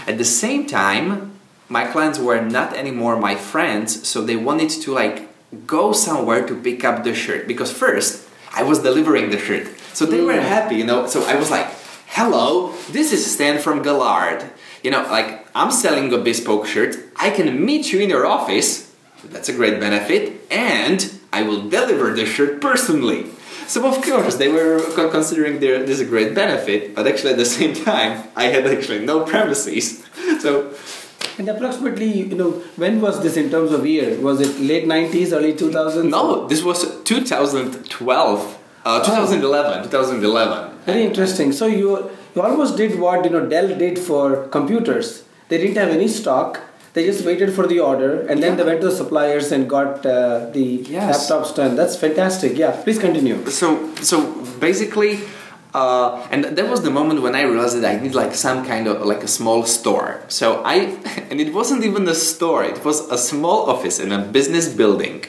At 0.07 0.17
the 0.17 0.25
same 0.25 0.67
time, 0.67 1.30
my 1.71 1.85
clients 1.85 2.19
were 2.19 2.41
not 2.41 2.75
anymore 2.75 3.15
my 3.15 3.35
friends, 3.35 4.05
so 4.07 4.21
they 4.21 4.35
wanted 4.35 4.69
to 4.69 4.91
like 4.91 5.29
go 5.65 5.93
somewhere 5.93 6.45
to 6.45 6.53
pick 6.53 6.83
up 6.83 7.05
the 7.05 7.15
shirt 7.15 7.47
because 7.47 7.71
first 7.71 8.27
I 8.53 8.63
was 8.63 8.79
delivering 8.79 9.29
the 9.31 9.39
shirt. 9.39 9.67
So 9.93 10.05
they 10.05 10.19
were 10.19 10.33
mm. 10.33 10.41
happy, 10.43 10.75
you 10.75 10.83
know. 10.83 11.07
So 11.07 11.23
I 11.23 11.35
was 11.35 11.49
like, 11.49 11.67
"Hello, 12.07 12.75
this 12.91 13.13
is 13.13 13.23
Stan 13.23 13.57
from 13.57 13.81
Galard." 13.81 14.43
You 14.83 14.91
know, 14.91 15.03
like 15.03 15.47
I'm 15.55 15.71
selling 15.71 16.11
a 16.13 16.17
bespoke 16.17 16.67
shirt. 16.67 16.97
I 17.15 17.29
can 17.29 17.47
meet 17.65 17.93
you 17.93 17.99
in 18.01 18.09
your 18.09 18.25
office. 18.25 18.91
That's 19.23 19.47
a 19.47 19.53
great 19.53 19.79
benefit, 19.79 20.23
and 20.51 20.99
I 21.31 21.43
will 21.43 21.69
deliver 21.69 22.11
the 22.13 22.25
shirt 22.25 22.59
personally." 22.59 23.31
So 23.71 23.87
of 23.87 24.03
course 24.03 24.35
they 24.35 24.49
were 24.49 24.83
considering 25.17 25.61
this 25.61 26.01
a 26.01 26.05
great 26.13 26.35
benefit, 26.35 26.93
but 26.93 27.07
actually 27.07 27.31
at 27.31 27.37
the 27.37 27.51
same 27.59 27.73
time 27.73 28.27
I 28.35 28.45
had 28.51 28.67
actually 28.67 29.05
no 29.05 29.23
premises. 29.23 30.03
So 30.43 30.73
and 31.41 31.49
approximately, 31.49 32.11
you 32.29 32.35
know, 32.35 32.51
when 32.75 33.01
was 33.01 33.21
this 33.23 33.35
in 33.35 33.49
terms 33.49 33.71
of 33.71 33.85
year? 33.85 34.19
Was 34.21 34.39
it 34.41 34.59
late 34.59 34.85
90s, 34.85 35.31
early 35.33 35.53
2000s? 35.53 36.09
No, 36.09 36.47
this 36.47 36.61
was 36.61 37.01
2012. 37.03 38.57
Uh, 38.85 39.03
2011, 39.03 39.83
2011. 39.83 40.77
Very 40.85 41.03
interesting. 41.03 41.51
So 41.51 41.65
you 41.65 42.11
you 42.35 42.41
almost 42.41 42.77
did 42.77 42.99
what 42.99 43.25
you 43.25 43.31
know 43.31 43.45
Dell 43.47 43.67
did 43.83 43.97
for 43.99 44.47
computers. 44.57 45.23
They 45.49 45.57
didn't 45.57 45.77
have 45.77 45.89
any 45.89 46.07
stock. 46.07 46.61
They 46.93 47.05
just 47.05 47.25
waited 47.25 47.53
for 47.57 47.67
the 47.67 47.79
order, 47.79 48.21
and 48.21 48.41
then 48.43 48.51
yeah. 48.51 48.55
they 48.55 48.63
went 48.69 48.81
to 48.81 48.87
the 48.89 48.95
suppliers 48.95 49.51
and 49.51 49.69
got 49.69 50.05
uh, 50.05 50.49
the 50.57 50.65
yes. 50.95 51.29
laptops 51.29 51.55
done. 51.55 51.75
That's 51.75 51.95
fantastic. 51.95 52.57
Yeah, 52.57 52.71
please 52.83 52.99
continue. 52.99 53.37
So 53.49 53.69
so 54.11 54.17
basically, 54.67 55.19
uh, 55.73 56.27
and 56.31 56.43
that 56.43 56.69
was 56.69 56.81
the 56.81 56.89
moment 56.91 57.21
when 57.21 57.35
I 57.35 57.43
realized 57.43 57.79
that 57.81 57.85
I 57.85 58.01
need 58.01 58.13
like 58.13 58.35
some 58.35 58.65
kind 58.65 58.87
of 58.87 59.05
like 59.05 59.23
a 59.23 59.27
small 59.27 59.63
store. 59.65 60.21
So 60.27 60.61
I, 60.63 60.75
and 61.29 61.39
it 61.39 61.53
wasn't 61.53 61.83
even 61.83 62.07
a 62.07 62.15
store; 62.15 62.63
it 62.63 62.83
was 62.83 63.09
a 63.09 63.17
small 63.17 63.69
office 63.69 63.99
in 63.99 64.11
a 64.11 64.19
business 64.19 64.67
building. 64.67 65.25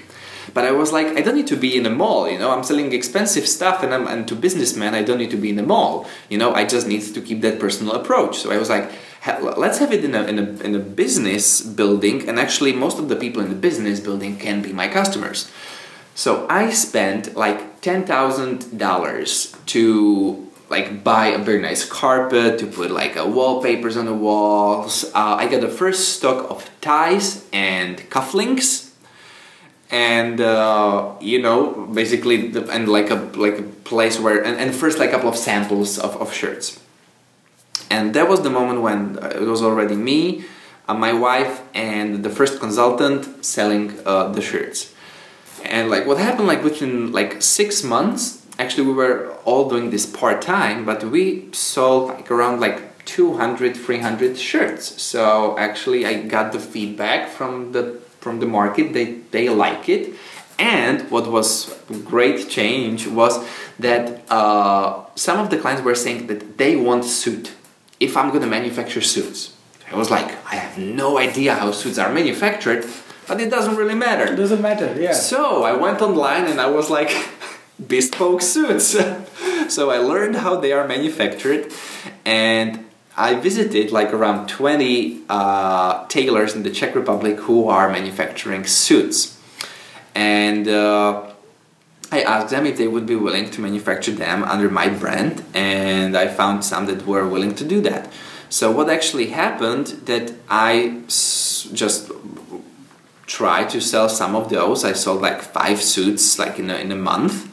But 0.55 0.65
I 0.65 0.73
was 0.73 0.93
like, 0.93 1.07
I 1.07 1.21
don't 1.23 1.37
need 1.37 1.47
to 1.47 1.57
be 1.57 1.77
in 1.77 1.87
a 1.87 1.91
mall. 1.91 2.29
You 2.29 2.39
know, 2.39 2.51
I'm 2.51 2.65
selling 2.65 2.93
expensive 2.93 3.47
stuff, 3.47 3.83
and 3.83 3.95
I'm 3.95 4.07
and 4.07 4.27
to 4.29 4.35
businessmen, 4.35 4.95
I 4.95 5.03
don't 5.03 5.19
need 5.19 5.31
to 5.31 5.37
be 5.37 5.51
in 5.51 5.59
a 5.59 5.63
mall. 5.63 6.07
You 6.29 6.39
know, 6.39 6.53
I 6.53 6.65
just 6.65 6.87
need 6.87 7.03
to 7.15 7.21
keep 7.21 7.41
that 7.43 7.59
personal 7.59 7.95
approach. 7.95 8.39
So 8.39 8.51
I 8.51 8.59
was 8.59 8.69
like, 8.69 8.91
let's 9.57 9.79
have 9.79 9.93
it 9.93 10.05
in 10.05 10.15
a, 10.15 10.25
in 10.25 10.39
a 10.39 10.65
in 10.65 10.75
a 10.75 10.81
business 10.81 11.61
building, 11.63 12.29
and 12.29 12.39
actually, 12.41 12.73
most 12.73 12.99
of 12.99 13.09
the 13.09 13.17
people 13.17 13.41
in 13.43 13.49
the 13.49 13.55
business 13.55 14.01
building 14.01 14.37
can 14.37 14.61
be 14.61 14.73
my 14.73 14.89
customers. 14.89 15.51
So 16.15 16.47
I 16.51 16.71
spent 16.71 17.37
like 17.37 17.72
ten 17.83 18.07
thousand 18.07 18.79
dollars 18.79 19.55
to 19.67 20.49
like 20.71 21.05
buy 21.05 21.27
a 21.27 21.39
very 21.39 21.61
nice 21.61 21.85
carpet 21.85 22.59
to 22.59 22.67
put 22.67 22.91
like 22.91 23.17
uh, 23.17 23.27
wallpapers 23.27 23.97
on 23.97 24.07
the 24.07 24.15
walls. 24.15 25.05
Uh, 25.15 25.37
I 25.37 25.47
got 25.47 25.61
the 25.61 25.69
first 25.69 26.17
stock 26.17 26.51
of 26.51 26.71
ties 26.81 27.45
and 27.53 27.99
cufflinks, 28.09 28.91
and 29.91 30.41
uh, 30.41 31.13
you 31.21 31.43
know 31.43 31.87
basically 31.93 32.49
the, 32.49 32.67
and 32.71 32.89
like 32.89 33.11
a 33.11 33.17
like 33.37 33.59
a 33.59 33.63
place 33.85 34.19
where 34.19 34.43
and, 34.43 34.57
and 34.59 34.75
first 34.75 34.99
like 34.99 35.11
a 35.11 35.13
couple 35.13 35.29
of 35.29 35.37
samples 35.37 35.99
of, 35.99 36.17
of 36.17 36.33
shirts. 36.33 36.81
And 37.91 38.15
that 38.15 38.27
was 38.27 38.41
the 38.41 38.49
moment 38.49 38.81
when 38.81 39.19
uh, 39.19 39.29
it 39.43 39.47
was 39.47 39.63
already 39.63 39.97
me, 39.97 40.47
uh, 40.89 40.95
my 40.95 41.13
wife, 41.13 41.61
and 41.75 42.25
the 42.25 42.31
first 42.31 42.59
consultant 42.59 43.45
selling 43.45 43.99
uh, 44.07 44.29
the 44.29 44.41
shirts. 44.41 44.92
And 45.65 45.91
like 45.91 46.07
what 46.07 46.19
happened 46.19 46.47
like 46.49 46.63
within 46.63 47.13
like 47.13 47.43
six 47.43 47.83
months, 47.83 48.45
actually 48.59 48.87
we 48.87 48.93
were 48.93 49.33
all 49.45 49.69
doing 49.69 49.91
this 49.91 50.07
part 50.07 50.43
time 50.43 50.85
but 50.85 51.03
we 51.05 51.49
sold 51.53 52.09
like 52.09 52.31
around 52.31 52.61
like 52.61 53.05
200 53.05 53.77
300 53.77 54.39
shirts. 54.39 55.03
So 55.03 55.59
actually 55.59 56.07
i 56.07 56.23
got 56.23 56.53
the 56.53 56.61
feedback 56.61 57.29
from 57.29 57.73
the 57.73 57.99
from 58.21 58.41
the 58.41 58.47
market. 58.47 58.93
They 58.93 59.07
they 59.31 59.49
like 59.49 59.89
it. 59.89 60.15
And 60.59 61.11
what 61.11 61.27
was 61.27 61.75
great 62.05 62.49
change 62.49 63.09
was 63.09 63.45
that 63.81 64.23
uh, 64.31 65.05
some 65.17 65.41
of 65.41 65.51
the 65.51 65.59
clients 65.59 65.83
were 65.83 65.95
saying 65.95 66.29
that 66.29 66.59
they 66.59 66.77
want 66.77 67.05
suit 67.05 67.53
if 67.99 68.17
i'm 68.17 68.29
going 68.29 68.43
to 68.43 68.53
manufacture 68.59 69.01
suits. 69.01 69.55
I 69.91 69.97
was 69.97 70.11
like 70.11 70.31
i 70.51 70.57
have 70.57 70.79
no 70.79 71.19
idea 71.19 71.55
how 71.55 71.71
suits 71.73 71.99
are 71.99 72.11
manufactured 72.11 72.83
but 73.33 73.41
it 73.41 73.51
doesn't 73.51 73.77
really 73.77 73.95
matter 73.95 74.25
It 74.33 74.37
doesn't 74.37 74.61
matter, 74.61 74.89
yeah. 75.01 75.15
so 75.15 75.63
I 75.65 75.73
went 75.73 76.03
online 76.03 76.45
and 76.53 76.61
I 76.61 76.67
was 76.79 76.91
like, 76.91 77.11
bespoke 77.95 78.43
suits. 78.43 78.89
so 79.77 79.91
I 79.91 79.99
learned 80.13 80.37
how 80.45 80.61
they 80.61 80.73
are 80.73 80.87
manufactured 80.87 81.73
and 82.27 82.85
I 83.17 83.35
visited 83.49 83.91
like 83.91 84.13
around 84.13 84.49
20 84.49 85.23
uh, 85.31 86.07
tailors 86.09 86.55
in 86.55 86.63
the 86.63 86.71
Czech 86.71 86.95
Republic 86.95 87.37
who 87.47 87.69
are 87.69 87.89
manufacturing 87.91 88.65
suits. 88.67 89.39
And 90.15 90.69
uh, 90.69 91.23
I 92.11 92.21
asked 92.23 92.51
them 92.51 92.67
if 92.67 92.77
they 92.77 92.89
would 92.89 93.07
be 93.07 93.17
willing 93.17 93.49
to 93.55 93.61
manufacture 93.63 94.13
them 94.13 94.45
under 94.45 94.69
my 94.71 94.89
brand, 94.91 95.43
and 95.55 96.15
I 96.17 96.27
found 96.29 96.65
some 96.65 96.85
that 96.91 97.07
were 97.07 97.27
willing 97.27 97.55
to 97.61 97.65
do 97.65 97.81
that. 97.89 98.13
So 98.51 98.71
what 98.71 98.91
actually 98.91 99.29
happened 99.29 99.87
that 100.11 100.33
I 100.51 101.01
s- 101.07 101.69
just 101.73 102.11
tried 103.27 103.71
to 103.71 103.81
sell 103.81 104.09
some 104.09 104.35
of 104.35 104.49
those. 104.49 104.85
I 104.85 104.93
sold 104.93 105.23
like 105.23 105.41
five 105.41 105.83
suits 105.83 106.39
like 106.39 106.59
in 106.59 106.71
a, 106.71 106.77
in 106.77 106.93
a 106.93 106.97
month. 106.97 107.49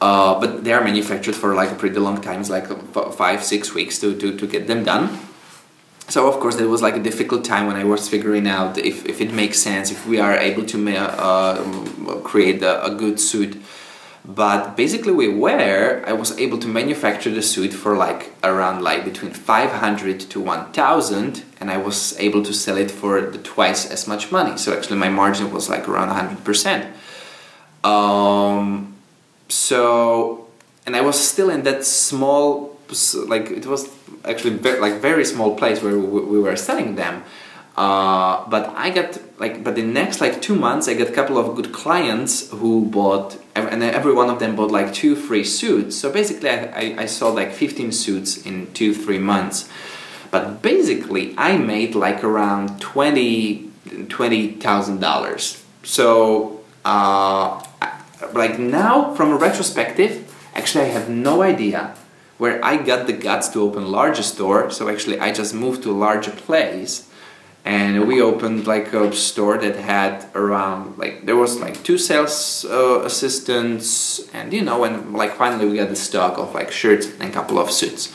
Uh, 0.00 0.40
but 0.40 0.64
they 0.64 0.72
are 0.72 0.82
manufactured 0.82 1.34
for 1.34 1.54
like 1.54 1.70
a 1.70 1.74
pretty 1.74 1.98
long 1.98 2.20
time, 2.22 2.40
it's 2.40 2.48
like 2.48 2.66
five, 3.14 3.44
six 3.44 3.74
weeks 3.74 3.98
to, 3.98 4.18
to, 4.18 4.34
to 4.34 4.46
get 4.46 4.66
them 4.66 4.82
done. 4.82 5.18
So 6.08 6.26
of 6.26 6.40
course 6.40 6.58
it 6.58 6.64
was 6.64 6.80
like 6.80 6.96
a 6.96 7.02
difficult 7.02 7.44
time 7.44 7.66
when 7.66 7.76
I 7.76 7.84
was 7.84 8.08
figuring 8.08 8.48
out 8.48 8.78
if, 8.78 9.04
if 9.06 9.20
it 9.20 9.32
makes 9.32 9.58
sense, 9.58 9.90
if 9.90 10.06
we 10.06 10.18
are 10.18 10.36
able 10.36 10.64
to 10.66 10.96
uh, 10.96 11.62
create 12.22 12.62
a, 12.62 12.84
a 12.84 12.94
good 12.94 13.20
suit. 13.20 13.60
But 14.24 14.76
basically 14.76 15.12
we 15.12 15.28
were, 15.28 16.02
I 16.06 16.12
was 16.12 16.38
able 16.38 16.58
to 16.58 16.68
manufacture 16.68 17.30
the 17.30 17.42
suit 17.42 17.72
for 17.72 17.96
like 17.96 18.32
around 18.44 18.82
like 18.82 19.04
between 19.04 19.32
500 19.32 20.20
to 20.20 20.40
1000 20.40 21.44
and 21.58 21.70
I 21.70 21.78
was 21.78 22.18
able 22.18 22.42
to 22.44 22.52
sell 22.52 22.76
it 22.76 22.90
for 22.90 23.20
the 23.22 23.38
twice 23.38 23.90
as 23.90 24.06
much 24.06 24.30
money. 24.30 24.58
So 24.58 24.76
actually 24.76 24.98
my 24.98 25.08
margin 25.08 25.50
was 25.50 25.70
like 25.70 25.88
around 25.88 26.08
100%. 26.10 26.92
Um, 27.82 28.94
so, 29.48 30.48
and 30.86 30.94
I 30.94 31.00
was 31.00 31.18
still 31.18 31.48
in 31.48 31.62
that 31.62 31.84
small, 31.84 32.78
like 33.26 33.50
it 33.50 33.66
was 33.66 33.88
actually 34.24 34.56
ve- 34.56 34.78
like 34.78 35.00
very 35.00 35.24
small 35.24 35.56
place 35.56 35.82
where 35.82 35.98
we, 35.98 36.20
we 36.20 36.38
were 36.40 36.56
selling 36.56 36.96
them. 36.96 37.24
Uh, 37.76 38.46
but 38.48 38.68
I 38.76 38.90
got 38.90 39.18
like, 39.38 39.64
but 39.64 39.74
the 39.74 39.82
next 39.82 40.20
like 40.20 40.42
two 40.42 40.54
months, 40.54 40.88
I 40.88 40.94
got 40.94 41.08
a 41.08 41.12
couple 41.12 41.38
of 41.38 41.56
good 41.56 41.72
clients 41.72 42.50
who 42.50 42.84
bought, 42.84 43.38
and 43.68 43.82
every 43.82 44.12
one 44.12 44.30
of 44.30 44.38
them 44.38 44.56
bought 44.56 44.70
like 44.70 44.92
two 44.92 45.16
free 45.16 45.44
suits. 45.44 45.96
So 45.96 46.12
basically, 46.12 46.50
I, 46.50 46.64
I, 46.64 46.94
I 47.02 47.06
sold 47.06 47.34
like 47.34 47.52
15 47.52 47.92
suits 47.92 48.44
in 48.44 48.72
two, 48.72 48.94
three 48.94 49.18
months. 49.18 49.68
But 50.30 50.62
basically, 50.62 51.34
I 51.36 51.56
made 51.56 51.94
like 51.94 52.22
around 52.22 52.80
20 52.80 53.70
$20,000. 53.90 55.62
So, 55.82 56.60
uh, 56.84 57.62
like 58.32 58.58
now, 58.58 59.14
from 59.14 59.32
a 59.32 59.36
retrospective, 59.36 60.32
actually, 60.54 60.84
I 60.84 60.88
have 60.88 61.08
no 61.08 61.42
idea 61.42 61.96
where 62.38 62.64
I 62.64 62.76
got 62.76 63.06
the 63.06 63.12
guts 63.12 63.48
to 63.50 63.62
open 63.62 63.90
larger 63.90 64.22
store. 64.22 64.70
So, 64.70 64.88
actually, 64.88 65.18
I 65.18 65.32
just 65.32 65.54
moved 65.54 65.82
to 65.84 65.90
a 65.90 65.98
larger 65.98 66.30
place 66.30 67.09
and 67.70 68.08
we 68.08 68.20
opened 68.20 68.66
like 68.66 68.92
a 68.92 69.12
store 69.12 69.56
that 69.56 69.76
had 69.76 70.26
around 70.34 70.98
like 70.98 71.24
there 71.24 71.36
was 71.36 71.60
like 71.60 71.84
two 71.84 71.98
sales 71.98 72.64
uh, 72.68 73.02
assistants. 73.04 74.28
And 74.34 74.52
you 74.52 74.62
know 74.62 74.82
and 74.82 75.14
like 75.14 75.34
finally 75.36 75.66
we 75.68 75.76
got 75.76 75.88
the 75.88 76.02
stock 76.08 76.36
of 76.36 76.52
like 76.52 76.72
shirts 76.72 77.06
and 77.20 77.30
a 77.30 77.32
couple 77.32 77.60
of 77.60 77.70
suits. 77.70 78.12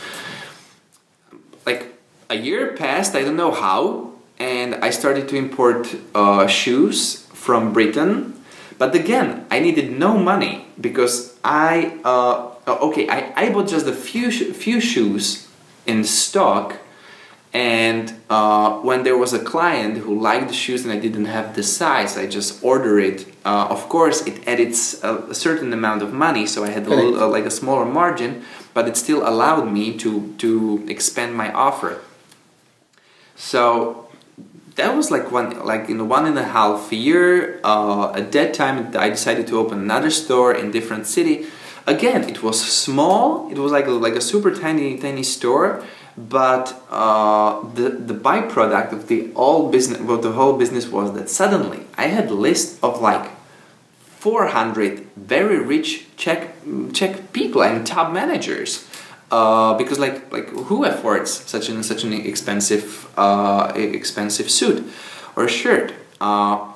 Like 1.65 1.83
a 2.29 2.35
year 2.35 2.75
passed 2.75 3.15
i 3.15 3.21
don't 3.21 3.37
know 3.37 3.51
how 3.51 4.11
and 4.39 4.75
i 4.87 4.89
started 4.89 5.29
to 5.29 5.35
import 5.37 5.81
uh, 6.13 6.47
shoes 6.47 7.25
from 7.43 7.71
britain. 7.71 8.33
But 8.77 8.93
again 8.93 9.45
i 9.49 9.59
needed 9.59 9.97
no 9.97 10.17
money 10.17 10.65
because 10.87 11.15
i 11.45 11.97
uh, 12.03 12.51
okay 12.87 13.07
I, 13.07 13.19
I 13.41 13.49
bought 13.53 13.69
just 13.69 13.87
a 13.87 13.93
few 13.93 14.27
few 14.63 14.81
shoes 14.81 15.47
in 15.85 16.03
stock 16.03 16.67
and 17.55 18.13
uh, 18.29 18.79
when 18.79 19.03
there 19.03 19.17
was 19.17 19.31
a 19.31 19.39
client 19.39 19.99
who 19.99 20.19
liked 20.19 20.49
the 20.49 20.53
shoes 20.53 20.83
and 20.83 20.91
I 20.91 20.99
didn't 20.99 21.23
have 21.37 21.55
the 21.55 21.63
size, 21.63 22.17
I 22.17 22.27
just 22.27 22.61
order 22.61 22.99
it. 22.99 23.25
Uh, 23.45 23.67
of 23.69 23.87
course, 23.87 24.27
it 24.27 24.45
edits 24.45 25.01
a, 25.05 25.19
a, 25.29 25.33
certain 25.33 25.71
amount 25.71 26.01
of 26.01 26.11
money, 26.11 26.45
so 26.47 26.65
I 26.65 26.69
had 26.71 26.85
a 26.85 26.89
little, 26.89 27.17
uh, 27.17 27.27
like 27.29 27.45
a 27.45 27.49
smaller 27.49 27.85
margin, 27.85 28.43
but 28.73 28.89
it 28.89 28.97
still 28.97 29.25
allowed 29.25 29.71
me 29.71 29.97
to 29.99 30.35
to 30.39 30.85
expand 30.89 31.33
my 31.33 31.49
offer. 31.53 32.01
So 33.37 34.09
that 34.75 34.93
was 34.93 35.09
like 35.09 35.31
one 35.31 35.65
like 35.65 35.87
in 35.87 36.09
one 36.09 36.25
and 36.25 36.37
a 36.37 36.49
half 36.57 36.91
year. 36.91 37.61
Uh, 37.63 38.11
at 38.19 38.33
that 38.33 38.53
time, 38.53 38.77
I 38.97 39.07
decided 39.07 39.47
to 39.47 39.59
open 39.59 39.79
another 39.79 40.11
store 40.11 40.51
in 40.53 40.71
different 40.71 41.07
city. 41.07 41.45
Again, 41.87 42.21
it 42.27 42.43
was 42.43 42.59
small. 42.59 43.49
It 43.49 43.59
was 43.59 43.71
like 43.71 43.87
a, 43.87 43.91
like 43.91 44.15
a 44.15 44.25
super 44.31 44.51
tiny 44.53 44.97
tiny 44.97 45.23
store 45.23 45.85
but 46.17 46.81
uh, 46.89 47.61
the 47.73 47.89
the 47.89 48.13
byproduct 48.13 48.93
of 48.93 49.07
the 49.07 49.31
all 49.33 49.69
business 49.69 49.99
well 49.99 50.17
the 50.17 50.31
whole 50.31 50.57
business 50.57 50.87
was 50.87 51.13
that 51.13 51.29
suddenly 51.29 51.81
I 51.97 52.07
had 52.07 52.29
a 52.29 52.33
list 52.33 52.81
of 52.83 53.01
like 53.01 53.29
400 54.25 55.05
very 55.15 55.59
rich 55.59 56.07
Czech 56.17 56.55
Czech 56.93 57.31
people 57.31 57.61
and 57.61 57.85
top 57.85 58.11
managers. 58.11 58.87
Uh, 59.31 59.73
because 59.77 59.99
like 59.99 60.31
like 60.31 60.49
who 60.49 60.83
affords 60.83 61.31
such 61.31 61.69
an 61.69 61.83
such 61.83 62.03
an 62.03 62.13
expensive 62.13 63.07
uh, 63.17 63.71
expensive 63.75 64.49
suit 64.49 64.83
or 65.35 65.47
shirt? 65.47 65.93
Uh, 66.21 66.71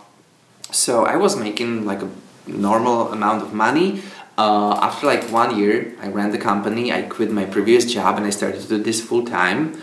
so 0.72 1.06
I 1.06 1.16
was 1.16 1.36
making 1.38 1.86
like 1.86 2.02
a 2.02 2.10
normal 2.46 3.12
amount 3.12 3.42
of 3.42 3.54
money 3.54 4.02
uh, 4.40 4.80
after 4.82 5.06
like 5.06 5.24
one 5.32 5.60
year, 5.60 5.94
I 6.02 6.08
ran 6.08 6.32
the 6.32 6.38
company. 6.38 6.94
I 6.94 7.02
quit 7.02 7.30
my 7.30 7.44
previous 7.44 7.84
job 7.92 8.16
and 8.16 8.26
I 8.26 8.30
started 8.30 8.62
to 8.62 8.68
do 8.70 8.78
this 8.82 9.02
full 9.02 9.26
time. 9.26 9.82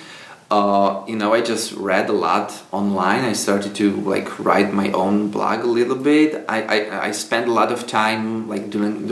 Uh, 0.51 1.05
you 1.07 1.17
know, 1.17 1.35
I 1.35 1.43
just 1.43 1.73
read 1.73 2.09
a 2.09 2.15
lot 2.15 2.63
online. 2.73 3.23
I 3.25 3.35
started 3.35 3.75
to 3.75 3.91
like 4.15 4.39
write 4.39 4.73
my 4.73 4.91
own 4.93 5.29
blog 5.29 5.63
a 5.63 5.67
little 5.67 5.97
bit. 5.97 6.43
I, 6.49 6.63
I, 6.63 7.07
I 7.09 7.11
spent 7.11 7.49
a 7.49 7.53
lot 7.53 7.71
of 7.71 7.87
time 7.87 8.49
like 8.49 8.71
doing 8.71 9.07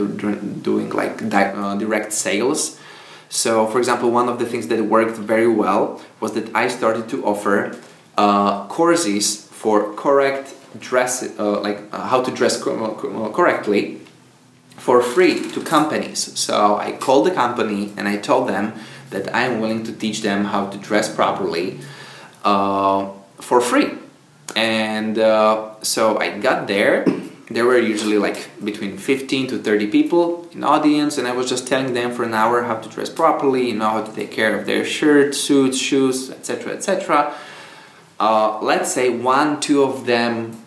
doing, 0.63 0.89
like 0.89 1.29
di- 1.29 1.53
uh, 1.53 1.75
direct 1.75 2.11
sales. 2.11 2.79
So, 3.29 3.67
for 3.67 3.77
example, 3.77 4.09
one 4.09 4.27
of 4.29 4.39
the 4.39 4.45
things 4.47 4.67
that 4.69 4.81
worked 4.85 5.17
very 5.17 5.47
well 5.47 6.01
was 6.21 6.31
that 6.33 6.55
I 6.55 6.69
started 6.69 7.07
to 7.09 7.23
offer 7.23 7.77
uh, 8.17 8.65
courses 8.67 9.45
for 9.51 9.93
correct 9.93 10.55
dress, 10.79 11.21
uh, 11.37 11.59
like 11.59 11.81
uh, 11.91 12.07
how 12.07 12.23
to 12.23 12.31
dress 12.31 12.61
co- 12.61 13.31
correctly 13.31 14.04
for 14.85 15.01
free 15.01 15.49
to 15.49 15.59
companies. 15.63 16.19
So 16.37 16.77
I 16.77 16.91
called 16.91 17.25
the 17.25 17.31
company 17.31 17.91
and 17.97 18.07
I 18.07 18.17
told 18.17 18.47
them 18.47 18.73
that 19.09 19.33
I'm 19.33 19.59
willing 19.59 19.83
to 19.85 19.91
teach 19.91 20.21
them 20.21 20.45
how 20.45 20.67
to 20.67 20.77
dress 20.77 21.07
properly 21.13 21.79
uh, 22.43 23.09
for 23.47 23.61
free. 23.61 23.89
And 24.55 25.17
uh, 25.17 25.81
so 25.81 26.19
I 26.19 26.37
got 26.37 26.67
there. 26.67 27.03
There 27.49 27.65
were 27.65 27.79
usually 27.79 28.19
like 28.19 28.39
between 28.63 28.99
15 28.99 29.47
to 29.47 29.57
30 29.57 29.87
people 29.87 30.47
in 30.51 30.63
audience, 30.63 31.17
and 31.17 31.27
I 31.27 31.31
was 31.31 31.49
just 31.49 31.67
telling 31.67 31.95
them 31.95 32.11
for 32.11 32.23
an 32.23 32.35
hour 32.35 32.61
how 32.61 32.75
to 32.75 32.87
dress 32.87 33.09
properly, 33.09 33.69
you 33.69 33.75
know, 33.75 33.89
how 33.89 34.03
to 34.03 34.13
take 34.13 34.31
care 34.31 34.55
of 34.57 34.67
their 34.67 34.85
shirt, 34.85 35.33
suits, 35.33 35.79
shoes, 35.79 36.29
etc., 36.29 36.73
etc. 36.73 37.33
Uh, 38.19 38.59
let's 38.61 38.93
say 38.93 39.09
one, 39.09 39.59
two 39.59 39.81
of 39.81 40.05
them 40.05 40.63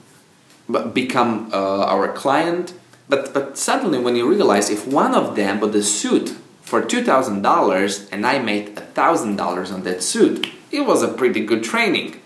become 0.92 1.50
uh, 1.52 1.94
our 1.94 2.12
client 2.12 2.74
but 3.08 3.32
but 3.34 3.56
suddenly 3.56 3.98
when 3.98 4.16
you 4.16 4.28
realize 4.28 4.70
if 4.70 4.86
one 4.86 5.14
of 5.14 5.36
them 5.36 5.60
bought 5.60 5.72
the 5.72 5.82
suit 5.82 6.36
for 6.62 6.82
two 6.82 7.02
thousand 7.02 7.42
dollars, 7.42 8.08
and 8.10 8.26
I 8.26 8.38
made 8.38 8.76
a 8.76 8.82
thousand 8.82 9.36
dollars 9.36 9.70
on 9.70 9.82
that 9.84 10.02
suit. 10.02 10.50
It 10.70 10.82
was 10.82 11.02
a 11.02 11.08
pretty 11.08 11.44
good 11.44 11.64
training. 11.64 12.20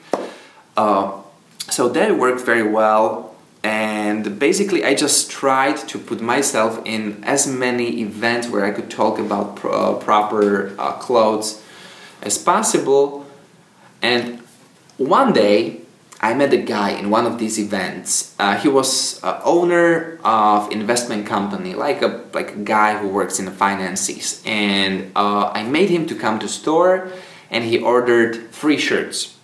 Uh, 0.76 1.12
so 1.70 1.88
that 1.90 2.18
worked 2.18 2.40
very 2.40 2.64
well, 2.64 3.36
and 3.62 4.40
basically 4.40 4.84
I 4.84 4.94
just 4.94 5.30
tried 5.30 5.76
to 5.88 5.98
put 5.98 6.20
myself 6.20 6.80
in 6.84 7.22
as 7.22 7.46
many 7.46 8.00
events 8.00 8.48
where 8.48 8.64
I 8.64 8.72
could 8.72 8.90
talk 8.90 9.20
about 9.20 9.64
uh, 9.64 9.94
proper 9.94 10.74
uh, 10.76 10.94
clothes 10.94 11.62
as 12.20 12.36
possible. 12.36 13.24
And 14.02 14.40
one 14.98 15.32
day 15.32 15.81
I 16.22 16.34
met 16.34 16.52
a 16.52 16.56
guy 16.56 16.90
in 16.90 17.10
one 17.10 17.26
of 17.26 17.38
these 17.38 17.58
events. 17.58 18.32
Uh, 18.38 18.56
he 18.56 18.68
was 18.68 19.22
uh, 19.24 19.40
owner 19.44 20.20
of 20.22 20.70
investment 20.70 21.26
company, 21.26 21.74
like 21.74 22.00
a 22.00 22.24
like 22.32 22.54
a 22.54 22.58
guy 22.58 22.96
who 22.96 23.08
works 23.08 23.40
in 23.40 23.44
the 23.44 23.50
finances. 23.50 24.40
And 24.46 25.10
uh, 25.16 25.50
I 25.52 25.64
made 25.64 25.90
him 25.90 26.06
to 26.06 26.14
come 26.14 26.38
to 26.38 26.48
store, 26.48 27.10
and 27.50 27.64
he 27.64 27.78
ordered 27.78 28.52
three 28.52 28.78
shirts. 28.78 29.36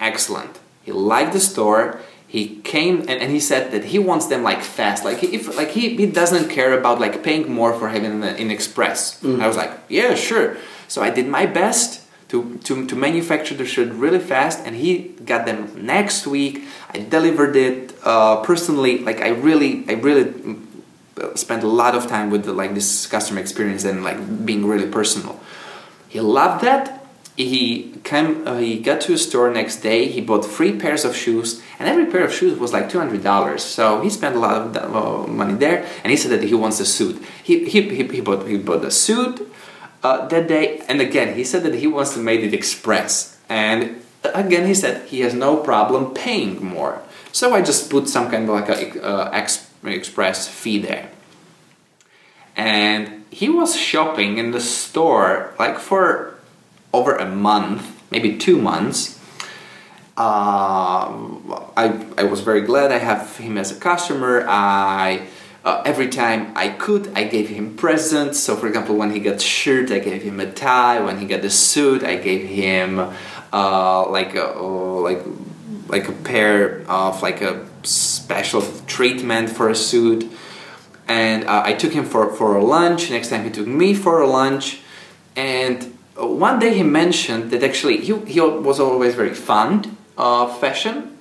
Excellent. 0.00 0.58
He 0.82 0.90
liked 0.90 1.32
the 1.32 1.40
store. 1.40 2.00
He 2.26 2.56
came 2.62 3.00
and, 3.02 3.22
and 3.22 3.30
he 3.30 3.38
said 3.38 3.70
that 3.70 3.84
he 3.84 4.00
wants 4.00 4.26
them 4.26 4.42
like 4.42 4.62
fast, 4.62 5.04
like 5.04 5.22
if 5.22 5.54
like 5.56 5.68
he, 5.68 5.96
he 5.96 6.06
doesn't 6.06 6.48
care 6.48 6.76
about 6.76 6.98
like 6.98 7.22
paying 7.22 7.52
more 7.52 7.72
for 7.78 7.88
having 7.88 8.24
an 8.24 8.36
in 8.36 8.50
express. 8.50 9.22
I 9.24 9.46
was 9.46 9.56
like, 9.56 9.70
yeah, 9.88 10.14
sure. 10.14 10.56
So 10.88 11.02
I 11.02 11.10
did 11.10 11.28
my 11.28 11.46
best 11.46 12.01
to, 12.32 12.56
to, 12.64 12.86
to 12.86 12.96
manufacture 12.96 13.54
the 13.54 13.66
shirt 13.66 13.90
really 13.92 14.18
fast 14.18 14.60
and 14.64 14.74
he 14.74 15.08
got 15.26 15.44
them 15.44 15.84
next 15.84 16.26
week. 16.26 16.64
I 16.88 17.00
delivered 17.00 17.54
it 17.56 17.94
uh, 18.04 18.42
personally. 18.42 18.98
Like 18.98 19.20
i 19.20 19.28
really 19.28 19.84
i 19.86 19.92
really 19.92 20.24
mm, 20.24 21.36
spent 21.36 21.62
a 21.62 21.68
lot 21.68 21.94
of 21.94 22.06
time 22.06 22.30
with 22.30 22.46
the, 22.46 22.54
like 22.54 22.72
this 22.72 23.06
customer 23.06 23.38
experience 23.38 23.84
and 23.84 24.02
like 24.02 24.46
being 24.46 24.64
really 24.64 24.88
personal. 24.88 25.38
He 26.08 26.20
loved 26.20 26.64
that. 26.64 27.04
He 27.36 28.00
came 28.02 28.48
uh, 28.48 28.56
he 28.56 28.78
got 28.78 29.02
to 29.02 29.12
a 29.12 29.18
store 29.18 29.52
next 29.52 29.80
day. 29.80 30.08
He 30.08 30.22
bought 30.22 30.46
three 30.46 30.78
pairs 30.78 31.04
of 31.04 31.14
shoes 31.14 31.62
and 31.78 31.86
every 31.86 32.06
pair 32.06 32.24
of 32.24 32.32
shoes 32.32 32.58
was 32.58 32.72
like 32.72 32.88
$200 32.88 33.60
so 33.60 34.00
he 34.00 34.08
spent 34.08 34.36
a 34.36 34.38
lot 34.38 34.54
of 34.54 34.76
uh, 34.76 35.26
money 35.30 35.54
there 35.54 35.86
and 36.02 36.10
he 36.10 36.16
said 36.16 36.30
that 36.30 36.48
he 36.48 36.54
wants 36.54 36.80
a 36.80 36.86
suit. 36.86 37.22
He, 37.44 37.68
he, 37.68 37.82
he, 37.94 38.04
he 38.08 38.20
bought 38.22 38.48
he 38.48 38.56
bought 38.56 38.82
a 38.86 38.90
suit 38.90 39.51
uh, 40.02 40.26
that 40.28 40.48
day. 40.48 40.82
And 40.88 41.00
again, 41.00 41.34
he 41.36 41.44
said 41.44 41.62
that 41.64 41.74
he 41.74 41.86
wants 41.86 42.14
to 42.14 42.20
make 42.20 42.40
it 42.40 42.54
express. 42.54 43.38
And 43.48 44.02
again, 44.24 44.66
he 44.66 44.74
said 44.74 45.08
he 45.08 45.20
has 45.20 45.34
no 45.34 45.56
problem 45.56 46.14
paying 46.14 46.64
more. 46.64 47.02
So 47.32 47.54
I 47.54 47.62
just 47.62 47.90
put 47.90 48.08
some 48.08 48.30
kind 48.30 48.48
of 48.48 48.50
like 48.50 48.68
a 48.68 49.02
uh, 49.02 49.30
ex- 49.32 49.70
express 49.84 50.48
fee 50.48 50.78
there. 50.78 51.08
And 52.56 53.24
he 53.30 53.48
was 53.48 53.74
shopping 53.76 54.36
in 54.36 54.50
the 54.50 54.60
store 54.60 55.54
like 55.58 55.78
for 55.78 56.38
over 56.92 57.16
a 57.16 57.26
month, 57.26 58.02
maybe 58.10 58.36
two 58.36 58.60
months. 58.60 59.18
Uh, 60.18 61.08
I, 61.74 62.06
I 62.18 62.24
was 62.24 62.40
very 62.40 62.60
glad 62.60 62.92
I 62.92 62.98
have 62.98 63.38
him 63.38 63.56
as 63.56 63.74
a 63.74 63.80
customer. 63.80 64.44
I 64.46 65.26
uh, 65.64 65.82
every 65.84 66.08
time 66.08 66.52
I 66.56 66.68
could, 66.68 67.12
I 67.14 67.24
gave 67.24 67.48
him 67.48 67.76
presents. 67.76 68.40
So, 68.40 68.56
for 68.56 68.66
example, 68.66 68.96
when 68.96 69.12
he 69.12 69.20
got 69.20 69.40
shirt, 69.40 69.90
I 69.90 70.00
gave 70.00 70.22
him 70.22 70.40
a 70.40 70.50
tie. 70.50 71.00
When 71.00 71.18
he 71.18 71.26
got 71.26 71.42
the 71.42 71.50
suit, 71.50 72.02
I 72.02 72.16
gave 72.16 72.48
him 72.48 72.98
uh, 73.52 74.08
like 74.10 74.34
a 74.34 74.58
like 74.58 75.22
like 75.88 76.08
a 76.08 76.12
pair 76.12 76.82
of 76.88 77.22
like 77.22 77.42
a 77.42 77.66
special 77.84 78.62
treatment 78.86 79.50
for 79.50 79.68
a 79.68 79.74
suit. 79.74 80.30
And 81.06 81.44
uh, 81.44 81.62
I 81.64 81.74
took 81.74 81.92
him 81.92 82.04
for 82.04 82.32
for 82.32 82.56
a 82.56 82.64
lunch. 82.64 83.10
Next 83.10 83.28
time, 83.28 83.44
he 83.44 83.50
took 83.50 83.66
me 83.66 83.94
for 83.94 84.20
a 84.20 84.26
lunch. 84.26 84.80
And 85.36 85.96
one 86.16 86.58
day, 86.58 86.74
he 86.74 86.82
mentioned 86.82 87.52
that 87.52 87.62
actually 87.62 87.98
he 87.98 88.18
he 88.26 88.40
was 88.40 88.80
always 88.80 89.14
very 89.14 89.34
fond 89.34 89.96
of 90.18 90.58
fashion, 90.58 91.16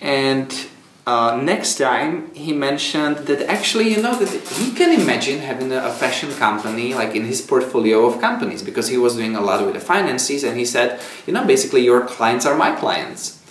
and 0.00 0.69
uh, 1.06 1.40
next 1.42 1.76
time 1.76 2.32
he 2.34 2.52
mentioned 2.52 3.16
that 3.28 3.42
actually 3.48 3.88
you 3.88 4.02
know 4.02 4.14
that 4.14 4.28
he 4.28 4.72
can 4.72 5.00
imagine 5.00 5.38
having 5.40 5.72
a, 5.72 5.90
fashion 5.90 6.30
company 6.34 6.94
like 6.94 7.14
in 7.14 7.24
his 7.24 7.40
portfolio 7.40 8.06
of 8.06 8.20
companies 8.20 8.62
because 8.62 8.88
he 8.88 8.96
was 8.96 9.16
doing 9.16 9.34
a 9.36 9.40
lot 9.40 9.64
with 9.64 9.74
the 9.74 9.80
finances 9.80 10.44
and 10.44 10.56
he 10.56 10.64
said 10.64 11.00
you 11.26 11.32
know 11.32 11.44
basically 11.44 11.82
your 11.82 12.06
clients 12.06 12.46
are 12.46 12.56
my 12.56 12.74
clients 12.74 13.42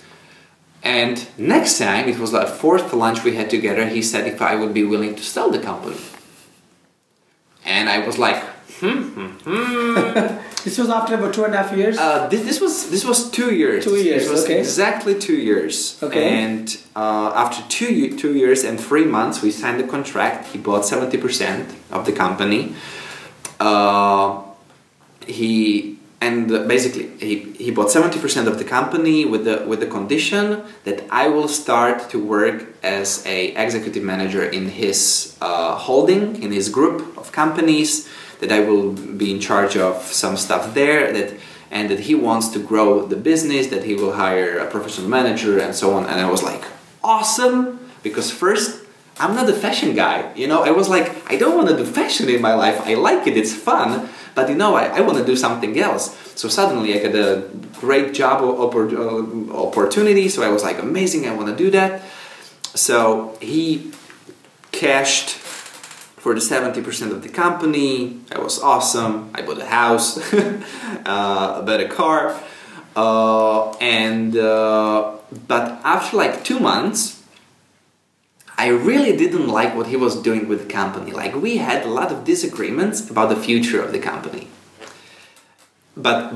and 0.82 1.28
next 1.38 1.78
time 1.78 2.08
it 2.08 2.18
was 2.18 2.32
the 2.32 2.46
fourth 2.46 2.92
lunch 2.92 3.22
we 3.24 3.36
had 3.36 3.50
together 3.50 3.86
he 3.86 4.02
said 4.02 4.26
if 4.26 4.40
i 4.40 4.54
would 4.54 4.72
be 4.72 4.84
willing 4.84 5.14
to 5.14 5.22
sell 5.22 5.50
the 5.50 5.58
company 5.58 6.00
and 7.64 7.88
i 7.88 8.04
was 8.06 8.18
like 8.18 8.42
hmm, 8.80 9.02
hmm, 9.14 9.28
hmm. 9.44 10.38
this 10.64 10.78
was 10.78 10.88
after 10.88 11.14
about 11.14 11.34
two 11.34 11.44
and 11.44 11.54
a 11.54 11.62
half 11.62 11.76
years. 11.76 11.96
Uh, 11.98 12.26
this, 12.28 12.42
this 12.42 12.60
was 12.60 12.90
this 12.90 13.04
was 13.04 13.30
two 13.30 13.54
years. 13.54 13.84
Two 13.84 13.96
years. 13.96 14.22
This 14.22 14.30
was 14.30 14.44
okay. 14.44 14.58
exactly 14.58 15.18
two 15.18 15.36
years. 15.36 15.98
Okay. 16.02 16.42
And 16.42 16.76
uh, 16.96 17.32
after 17.34 17.62
two 17.68 18.16
two 18.16 18.34
years 18.34 18.64
and 18.64 18.80
three 18.80 19.04
months, 19.04 19.42
we 19.42 19.50
signed 19.50 19.80
the 19.80 19.86
contract. 19.86 20.48
He 20.48 20.58
bought 20.58 20.84
seventy 20.84 21.18
percent 21.18 21.74
of 21.90 22.06
the 22.06 22.12
company. 22.12 22.74
Uh, 23.58 24.42
he 25.26 25.98
and 26.20 26.48
basically 26.68 27.08
he, 27.18 27.52
he 27.52 27.70
bought 27.70 27.88
70% 27.88 28.46
of 28.46 28.58
the 28.58 28.64
company 28.64 29.24
with 29.24 29.44
the 29.44 29.64
with 29.66 29.80
the 29.80 29.86
condition 29.86 30.62
that 30.84 31.04
I 31.10 31.28
will 31.28 31.48
start 31.48 32.10
to 32.10 32.22
work 32.22 32.66
as 32.82 33.24
a 33.26 33.54
executive 33.54 34.02
manager 34.02 34.44
in 34.44 34.68
his 34.68 35.36
uh, 35.40 35.76
holding 35.76 36.42
in 36.42 36.52
his 36.52 36.68
group 36.68 37.16
of 37.16 37.32
companies 37.32 38.08
that 38.40 38.50
I 38.50 38.60
will 38.60 38.92
be 38.92 39.30
in 39.30 39.40
charge 39.40 39.76
of 39.76 40.02
some 40.02 40.36
stuff 40.36 40.74
there 40.74 41.12
that 41.12 41.34
and 41.70 41.88
that 41.88 42.00
he 42.00 42.14
wants 42.16 42.48
to 42.48 42.58
grow 42.58 43.06
the 43.06 43.16
business 43.16 43.68
that 43.68 43.84
he 43.84 43.94
will 43.94 44.14
hire 44.14 44.58
a 44.58 44.68
professional 44.68 45.08
manager 45.08 45.60
and 45.60 45.72
so 45.72 45.94
on. 45.94 46.04
And 46.06 46.20
I 46.20 46.28
was 46.28 46.42
like 46.42 46.64
awesome! 47.04 47.78
Because 48.02 48.30
first 48.30 48.82
I'm 49.18 49.34
not 49.34 49.48
a 49.48 49.52
fashion 49.52 49.94
guy 49.94 50.34
you 50.34 50.48
know? 50.48 50.64
I 50.64 50.70
was 50.70 50.88
like 50.88 51.30
I 51.30 51.36
don't 51.36 51.56
want 51.56 51.68
to 51.68 51.76
do 51.76 51.84
fashion 51.84 52.28
in 52.28 52.42
my 52.42 52.54
life. 52.54 52.80
I 52.86 52.94
like 52.94 53.26
it 53.26 53.36
it's 53.36 53.54
fun. 53.54 54.08
But 54.34 54.48
you 54.48 54.54
know 54.54 54.74
I, 54.74 54.84
I 54.98 55.00
want 55.00 55.18
to 55.18 55.24
do 55.24 55.36
something 55.36 55.78
else. 55.78 56.16
So 56.34 56.48
suddenly 56.48 56.98
I 56.98 57.02
got 57.02 57.14
a 57.14 57.48
great 57.78 58.14
job 58.14 58.42
uh, 58.42 59.52
opportunity. 59.54 60.28
So 60.28 60.42
I 60.42 60.48
was 60.48 60.62
like 60.62 60.78
amazing 60.78 61.26
I 61.28 61.34
want 61.34 61.48
to 61.48 61.56
do 61.56 61.70
that. 61.70 62.02
So 62.74 63.36
he 63.40 63.92
cashed 64.72 65.30
for 66.20 66.34
the 66.34 66.40
70% 66.40 67.10
of 67.10 67.22
the 67.22 67.30
company. 67.30 68.20
I 68.30 68.38
was 68.38 68.60
awesome. 68.60 69.30
I 69.34 69.40
bought 69.40 69.58
a 69.58 69.66
house, 69.66 70.18
uh, 70.34 71.60
a 71.60 71.62
better 71.64 71.88
car. 71.88 72.38
Uh, 72.94 73.72
and 73.78 74.36
uh, 74.36 75.16
but 75.48 75.80
after 75.82 76.18
like 76.18 76.44
two 76.44 76.60
months, 76.60 77.22
I 78.58 78.68
really 78.68 79.16
didn't 79.16 79.48
like 79.48 79.74
what 79.74 79.86
he 79.86 79.96
was 79.96 80.20
doing 80.20 80.46
with 80.46 80.60
the 80.66 80.68
company. 80.68 81.12
Like 81.12 81.34
we 81.34 81.56
had 81.56 81.86
a 81.86 81.88
lot 81.88 82.12
of 82.12 82.24
disagreements 82.24 83.08
about 83.08 83.30
the 83.30 83.36
future 83.36 83.82
of 83.82 83.92
the 83.92 83.98
company. 83.98 84.48
But 85.96 86.34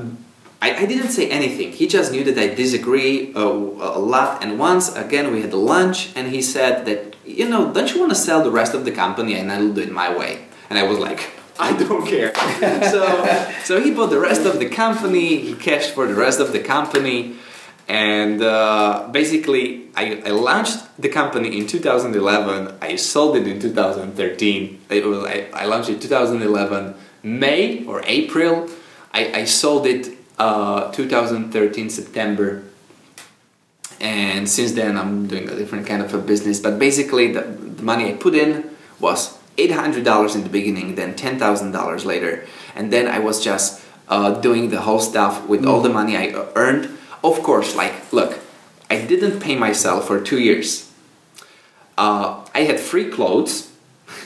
I, 0.65 0.69
I 0.83 0.85
didn't 0.85 1.11
say 1.17 1.29
anything. 1.29 1.71
He 1.71 1.85
just 1.87 2.11
knew 2.11 2.23
that 2.23 2.37
I 2.37 2.47
disagree 2.53 3.31
a, 3.35 3.47
a 3.99 4.01
lot. 4.13 4.43
And 4.43 4.57
once 4.57 4.85
again, 4.95 5.25
we 5.33 5.41
had 5.41 5.53
lunch, 5.53 5.99
and 6.15 6.25
he 6.35 6.41
said 6.41 6.85
that 6.87 7.15
you 7.25 7.49
know, 7.49 7.73
don't 7.73 7.91
you 7.93 7.99
want 7.99 8.11
to 8.11 8.15
sell 8.27 8.43
the 8.43 8.51
rest 8.51 8.73
of 8.73 8.85
the 8.85 8.91
company 8.91 9.33
and 9.35 9.51
I'll 9.51 9.73
do 9.73 9.81
it 9.81 9.91
my 9.91 10.15
way? 10.15 10.45
And 10.69 10.77
I 10.77 10.83
was 10.83 10.99
like, 10.99 11.31
I 11.59 11.75
don't 11.75 12.05
care. 12.05 12.33
so, 12.93 13.01
so 13.63 13.81
he 13.81 13.91
bought 13.91 14.09
the 14.09 14.19
rest 14.19 14.45
of 14.45 14.59
the 14.59 14.69
company, 14.69 15.37
he 15.37 15.53
cashed 15.55 15.91
for 15.91 16.05
the 16.07 16.13
rest 16.13 16.39
of 16.39 16.51
the 16.51 16.59
company, 16.59 17.35
and 17.87 18.41
uh, 18.41 19.07
basically, 19.11 19.89
I, 19.95 20.21
I 20.25 20.29
launched 20.29 20.79
the 20.99 21.09
company 21.09 21.59
in 21.59 21.67
2011. 21.67 22.77
I 22.81 22.95
sold 22.95 23.37
it 23.37 23.47
in 23.47 23.59
2013. 23.59 24.81
It 24.89 25.05
was, 25.05 25.23
I, 25.23 25.47
I 25.53 25.65
launched 25.65 25.89
it 25.89 26.01
2011, 26.01 26.95
May 27.21 27.85
or 27.85 28.01
April. 28.05 28.67
I, 29.13 29.41
I 29.41 29.43
sold 29.45 29.85
it 29.85 30.15
uh, 30.37 30.91
2013 30.91 31.89
September. 31.89 32.63
And 34.01 34.49
since 34.49 34.73
then 34.73 34.97
i'm 34.97 35.27
doing 35.27 35.47
a 35.49 35.55
different 35.55 35.87
kind 35.87 36.01
of 36.01 36.13
a 36.13 36.17
business. 36.17 36.59
But 36.59 36.77
basically 36.79 37.31
the, 37.31 37.41
the 37.41 37.83
money 37.83 38.09
i 38.09 38.13
put 38.13 38.35
in 38.35 38.69
was 38.99 39.37
$800 39.57 40.35
in 40.35 40.43
the 40.43 40.49
beginning 40.49 40.95
then 40.95 41.15
$10000 41.15 42.05
later. 42.05 42.45
And 42.75 42.91
then 42.91 43.07
i 43.07 43.19
was 43.19 43.43
just 43.43 43.81
uh, 44.07 44.39
doing 44.41 44.69
the 44.69 44.81
whole 44.81 44.99
stuff 44.99 45.47
with 45.47 45.61
mm. 45.61 45.67
all 45.67 45.81
the 45.81 45.89
money 45.89 46.17
i 46.17 46.33
earned. 46.55 46.97
Of 47.23 47.41
course 47.41 47.75
like 47.75 48.11
look 48.11 48.39
i 48.89 48.99
didn't 48.99 49.39
pay 49.39 49.55
myself 49.55 50.07
for 50.07 50.19
two 50.19 50.39
years. 50.39 50.91
Uh, 51.97 52.45
i 52.53 52.61
had 52.61 52.79
free 52.79 53.09
clothes. 53.09 53.71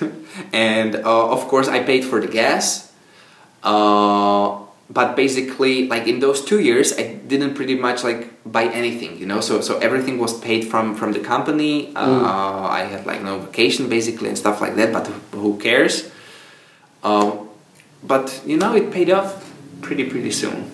And 0.53 0.95
uh, 0.95 1.31
of 1.31 1.47
course 1.47 1.67
i 1.67 1.83
paid 1.83 2.05
for 2.05 2.21
the 2.21 2.27
gas. 2.27 2.91
Uh, 3.61 4.65
but 4.89 5.15
basically 5.15 5.87
like 5.87 6.07
in 6.07 6.19
those 6.19 6.43
two 6.43 6.59
years 6.59 6.97
i 6.97 7.03
didn't 7.27 7.53
pretty 7.53 7.75
much 7.75 8.03
like 8.03 8.27
buy 8.45 8.65
anything 8.65 9.17
you 9.17 9.25
know 9.25 9.39
so 9.39 9.61
so 9.61 9.77
everything 9.79 10.17
was 10.17 10.39
paid 10.39 10.65
from 10.65 10.95
from 10.95 11.13
the 11.13 11.19
company 11.19 11.93
uh, 11.95 12.07
mm. 12.07 12.25
i 12.69 12.81
had 12.83 13.05
like 13.05 13.21
no 13.21 13.39
vacation 13.39 13.87
basically 13.89 14.27
and 14.27 14.37
stuff 14.37 14.61
like 14.61 14.75
that 14.75 14.91
but 14.91 15.05
who 15.33 15.57
cares 15.59 16.09
Uh, 17.03 17.31
but 18.03 18.41
you 18.45 18.57
know, 18.57 18.75
it 18.75 18.91
paid 18.91 19.09
off 19.09 19.51
pretty 19.81 20.09
pretty 20.09 20.31
soon. 20.31 20.71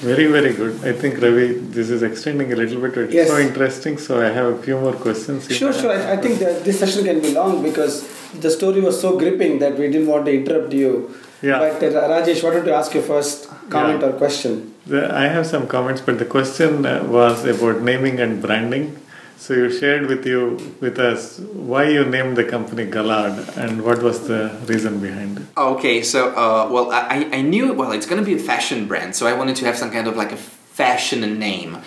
Very, 0.00 0.26
very 0.26 0.52
good. 0.54 0.74
I 0.84 0.92
think 0.92 1.14
Ravi, 1.20 1.54
this 1.76 1.90
is 1.90 2.02
extending 2.02 2.52
a 2.52 2.56
little 2.56 2.80
bit. 2.80 2.96
It's 2.96 3.14
Yes. 3.14 3.28
so 3.28 3.38
interesting. 3.38 3.98
So 3.98 4.20
I 4.20 4.28
have 4.38 4.46
a 4.46 4.58
few 4.62 4.78
more 4.78 4.92
questions. 4.92 5.48
Sure, 5.50 5.72
sure. 5.72 5.90
I, 5.90 6.12
I 6.12 6.16
think 6.16 6.38
that 6.38 6.64
this 6.64 6.78
session 6.78 7.04
can 7.04 7.20
be 7.20 7.32
long 7.32 7.62
because 7.62 8.06
the 8.40 8.50
story 8.50 8.80
was 8.80 9.00
so 9.00 9.18
gripping 9.18 9.58
that 9.58 9.76
we 9.78 9.88
didn't 9.88 10.06
want 10.06 10.26
to 10.26 10.32
interrupt 10.32 10.72
you. 10.72 11.14
Yeah. 11.42 11.58
But 11.58 11.82
uh, 11.82 12.08
Rajesh, 12.12 12.42
why 12.44 12.50
don't 12.54 12.66
you 12.66 12.72
ask 12.72 12.94
your 12.94 13.02
first 13.02 13.48
comment 13.70 14.00
Yeah. 14.02 14.08
or 14.08 14.12
question? 14.12 14.72
The, 14.86 15.12
I 15.12 15.26
have 15.36 15.46
some 15.46 15.66
comments, 15.66 16.00
but 16.00 16.18
the 16.18 16.24
question 16.36 16.86
uh, 16.86 17.02
was 17.04 17.44
about 17.44 17.82
naming 17.82 18.20
and 18.20 18.40
branding. 18.40 18.96
So 19.38 19.54
you 19.54 19.70
shared 19.70 20.06
with 20.06 20.26
you 20.26 20.58
with 20.80 20.98
us 20.98 21.38
why 21.38 21.84
you 21.88 22.04
named 22.04 22.36
the 22.36 22.44
company 22.44 22.84
Galard 22.84 23.48
and 23.56 23.84
what 23.84 24.02
was 24.02 24.26
the 24.26 24.50
reason 24.66 24.98
behind 25.00 25.38
it. 25.38 25.46
Okay, 25.56 26.02
so 26.02 26.30
uh, 26.30 26.68
well, 26.70 26.90
I, 26.90 27.28
I 27.32 27.40
knew 27.42 27.72
well 27.72 27.92
it's 27.92 28.04
gonna 28.04 28.22
be 28.22 28.34
a 28.34 28.38
fashion 28.38 28.88
brand, 28.88 29.14
so 29.14 29.26
I 29.26 29.34
wanted 29.34 29.54
to 29.56 29.64
have 29.66 29.76
some 29.78 29.90
kind 29.92 30.08
of 30.08 30.16
like 30.16 30.32
a 30.32 30.36
fashion 30.36 31.38
name, 31.38 31.78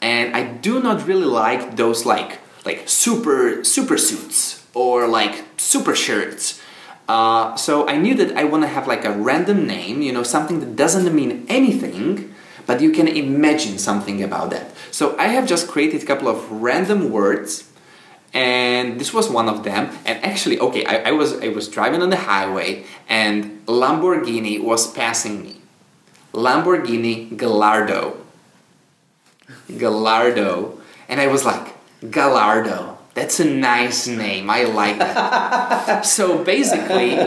and 0.00 0.36
I 0.36 0.44
do 0.44 0.80
not 0.80 1.06
really 1.06 1.26
like 1.26 1.76
those 1.76 2.06
like 2.06 2.38
like 2.64 2.88
super 2.88 3.64
super 3.64 3.98
suits 3.98 4.64
or 4.72 5.08
like 5.08 5.44
super 5.56 5.96
shirts. 5.96 6.62
Uh, 7.08 7.56
so 7.56 7.88
I 7.88 7.96
knew 7.98 8.14
that 8.14 8.36
I 8.36 8.44
want 8.44 8.62
to 8.62 8.68
have 8.68 8.86
like 8.86 9.04
a 9.04 9.10
random 9.10 9.66
name, 9.66 10.00
you 10.00 10.12
know, 10.12 10.22
something 10.22 10.60
that 10.60 10.76
doesn't 10.76 11.12
mean 11.12 11.44
anything, 11.48 12.32
but 12.70 12.80
you 12.80 12.92
can 12.92 13.08
imagine 13.08 13.78
something 13.78 14.22
about 14.22 14.50
that. 14.50 14.70
So 14.92 15.18
I 15.18 15.26
have 15.34 15.44
just 15.44 15.66
created 15.66 16.04
a 16.04 16.06
couple 16.06 16.28
of 16.28 16.38
random 16.52 17.10
words 17.10 17.68
and 18.32 19.00
this 19.00 19.12
was 19.12 19.28
one 19.28 19.48
of 19.48 19.64
them. 19.64 19.90
And 20.06 20.24
actually 20.24 20.60
okay 20.60 20.84
I, 20.84 21.10
I 21.10 21.10
was 21.10 21.30
i 21.40 21.48
was 21.48 21.66
driving 21.66 22.00
on 22.00 22.10
the 22.10 22.22
highway 22.30 22.84
and 23.08 23.66
lamborghini 23.66 24.62
was 24.62 24.86
passing 24.92 25.42
me. 25.42 25.56
Lamborghini 26.32 27.36
gallardo. 27.36 28.16
Gallardo. 29.76 30.78
And 31.08 31.20
i 31.20 31.26
was 31.26 31.44
like 31.44 31.74
gallardo 32.08 32.98
that's 33.14 33.40
a 33.40 33.44
nice 33.44 34.06
name. 34.06 34.48
I 34.48 34.62
like 34.62 34.98
that. 34.98 36.06
So 36.16 36.44
basically 36.44 37.18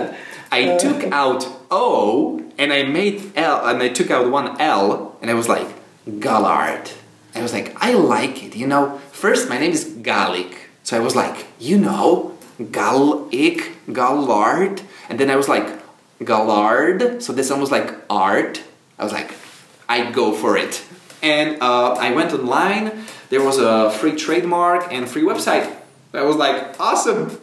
i 0.53 0.77
took 0.77 1.03
out 1.11 1.41
o 1.69 2.39
and 2.57 2.71
i 2.71 2.83
made 2.83 3.17
l 3.35 3.65
and 3.67 3.81
i 3.81 3.89
took 3.89 4.09
out 4.09 4.31
one 4.31 4.55
l 4.61 5.12
and 5.23 5.31
i 5.31 5.33
was 5.33 5.49
like 5.49 5.67
galard 6.19 6.91
i 7.33 7.41
was 7.41 7.53
like 7.53 7.73
i 7.81 7.93
like 7.93 8.43
it 8.43 8.55
you 8.55 8.67
know 8.67 8.99
first 9.11 9.49
my 9.49 9.57
name 9.57 9.71
is 9.71 9.85
gallic 10.03 10.63
so 10.83 10.97
I 10.97 10.99
was 10.99 11.15
like, 11.15 11.47
you 11.59 11.77
know, 11.77 12.37
Gallic, 12.71 13.71
Galard. 13.91 14.81
And 15.09 15.19
then 15.19 15.29
I 15.29 15.37
was 15.37 15.47
like, 15.47 15.79
Galard. 16.23 17.23
So 17.23 17.31
this 17.31 17.49
almost 17.49 17.71
like 17.71 17.95
art. 18.09 18.61
I 18.99 19.03
was 19.03 19.13
like, 19.13 19.33
I 19.87 20.11
go 20.11 20.33
for 20.33 20.57
it. 20.57 20.83
And 21.21 21.61
uh, 21.61 21.93
I 21.93 22.11
went 22.11 22.33
online. 22.33 23.05
There 23.29 23.41
was 23.41 23.57
a 23.57 23.91
free 23.91 24.15
trademark 24.15 24.91
and 24.91 25.09
free 25.09 25.23
website. 25.23 25.73
I 26.13 26.23
was 26.23 26.35
like, 26.35 26.79
awesome. 26.79 27.39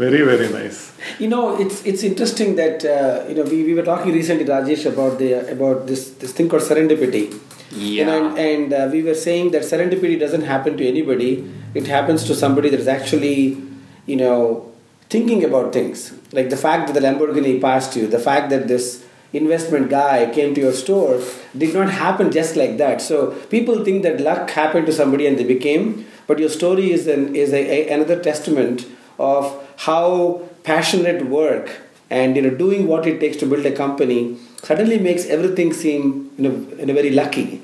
Very, 0.00 0.22
very 0.22 0.48
nice. 0.48 0.92
You 1.18 1.28
know, 1.28 1.60
it's 1.62 1.84
it's 1.84 2.02
interesting 2.02 2.56
that 2.56 2.84
uh, 2.84 3.28
you 3.28 3.34
know 3.34 3.42
we, 3.52 3.64
we 3.64 3.74
were 3.74 3.82
talking 3.82 4.14
recently, 4.14 4.46
Rajesh, 4.46 4.86
about 4.90 5.18
the 5.18 5.32
about 5.54 5.86
this 5.86 6.02
this 6.22 6.32
thing 6.32 6.48
called 6.48 6.62
serendipity. 6.62 7.24
You 7.72 8.06
know, 8.06 8.14
and, 8.28 8.38
and 8.38 8.72
uh, 8.72 8.88
we 8.90 9.02
were 9.02 9.14
saying 9.14 9.50
that 9.50 9.62
serendipity 9.62 10.18
doesn't 10.18 10.46
happen 10.52 10.78
to 10.78 10.88
anybody. 10.88 11.32
It 11.74 11.86
happens 11.86 12.24
to 12.24 12.34
somebody 12.34 12.70
that 12.70 12.80
is 12.80 12.88
actually, 12.88 13.62
you 14.06 14.16
know, 14.16 14.72
thinking 15.10 15.44
about 15.44 15.74
things. 15.74 16.12
Like 16.32 16.48
the 16.48 16.56
fact 16.56 16.86
that 16.88 16.94
the 16.98 17.04
Lamborghini 17.06 17.60
passed 17.60 17.94
you, 17.94 18.06
the 18.06 18.18
fact 18.18 18.48
that 18.50 18.68
this 18.68 19.04
investment 19.34 19.90
guy 19.90 20.30
came 20.34 20.54
to 20.54 20.62
your 20.62 20.72
store 20.72 21.20
did 21.56 21.74
not 21.74 21.90
happen 21.90 22.32
just 22.32 22.56
like 22.56 22.78
that. 22.78 23.02
So 23.02 23.32
people 23.56 23.84
think 23.84 24.02
that 24.04 24.20
luck 24.20 24.48
happened 24.50 24.86
to 24.86 24.92
somebody 24.92 25.26
and 25.26 25.38
they 25.38 25.44
became, 25.44 26.06
but 26.26 26.38
your 26.38 26.48
story 26.48 26.90
is 26.90 27.06
an 27.06 27.36
is 27.36 27.52
a, 27.52 27.62
a, 27.78 27.94
another 27.96 28.18
testament 28.18 28.86
of 29.18 29.66
how 29.86 30.42
passionate 30.62 31.26
work 31.26 31.70
and 32.10 32.36
you 32.36 32.42
know 32.42 32.50
doing 32.50 32.86
what 32.86 33.06
it 33.06 33.18
takes 33.20 33.36
to 33.42 33.46
build 33.46 33.64
a 33.66 33.72
company 33.72 34.36
suddenly 34.62 34.98
makes 34.98 35.26
everything 35.26 35.72
seem 35.72 36.30
you 36.36 36.44
know, 36.48 36.54
in 36.78 36.90
a 36.90 36.94
very 37.00 37.10
lucky. 37.10 37.62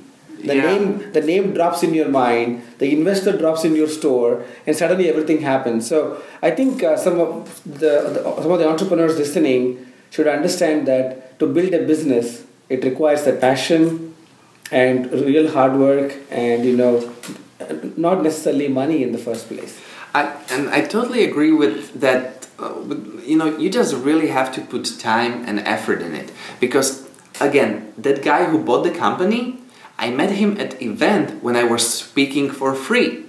The 0.50 0.54
Yeah. 0.56 0.66
name 0.70 0.84
the 1.16 1.20
name 1.32 1.44
drops 1.56 1.82
in 1.86 1.92
your 1.98 2.08
mind, 2.08 2.62
the 2.82 2.88
investor 2.96 3.32
drops 3.42 3.64
in 3.68 3.74
your 3.80 3.88
store, 3.98 4.32
and 4.66 4.76
suddenly 4.80 5.08
everything 5.12 5.40
happens. 5.52 5.88
So 5.92 5.98
I 6.48 6.50
think 6.58 6.82
uh, 6.82 6.96
some 6.96 7.16
of 7.24 7.30
the, 7.64 7.92
the 8.14 8.20
some 8.42 8.52
of 8.56 8.58
the 8.62 8.68
entrepreneurs 8.74 9.16
listening 9.22 9.62
should 10.10 10.28
understand 10.28 10.86
that 10.92 11.38
to 11.40 11.46
build 11.56 11.72
a 11.80 11.82
business, 11.92 12.44
it 12.68 12.84
requires 12.90 13.24
the 13.28 13.32
passion 13.46 14.14
and 14.70 15.10
real 15.30 15.48
hard 15.56 15.74
work, 15.86 16.14
and 16.30 16.64
you 16.64 16.76
know, 16.76 16.94
not 17.96 18.22
necessarily 18.22 18.68
money 18.68 19.02
in 19.02 19.12
the 19.12 19.18
first 19.18 19.48
place. 19.48 19.74
I, 20.16 20.22
and 20.50 20.70
I 20.70 20.80
totally 20.80 21.24
agree 21.24 21.52
with 21.52 22.00
that. 22.00 22.48
Uh, 22.58 22.72
you 23.30 23.36
know, 23.36 23.58
you 23.58 23.68
just 23.68 23.94
really 23.94 24.28
have 24.28 24.50
to 24.54 24.62
put 24.62 24.98
time 24.98 25.44
and 25.46 25.60
effort 25.60 26.00
in 26.00 26.14
it 26.14 26.32
because, 26.58 27.06
again, 27.38 27.92
that 27.98 28.22
guy 28.22 28.46
who 28.46 28.58
bought 28.64 28.84
the 28.84 28.92
company, 28.92 29.58
I 29.98 30.10
met 30.10 30.30
him 30.30 30.58
at 30.58 30.80
event 30.80 31.42
when 31.42 31.54
I 31.54 31.64
was 31.64 31.86
speaking 31.86 32.50
for 32.50 32.74
free. 32.74 33.26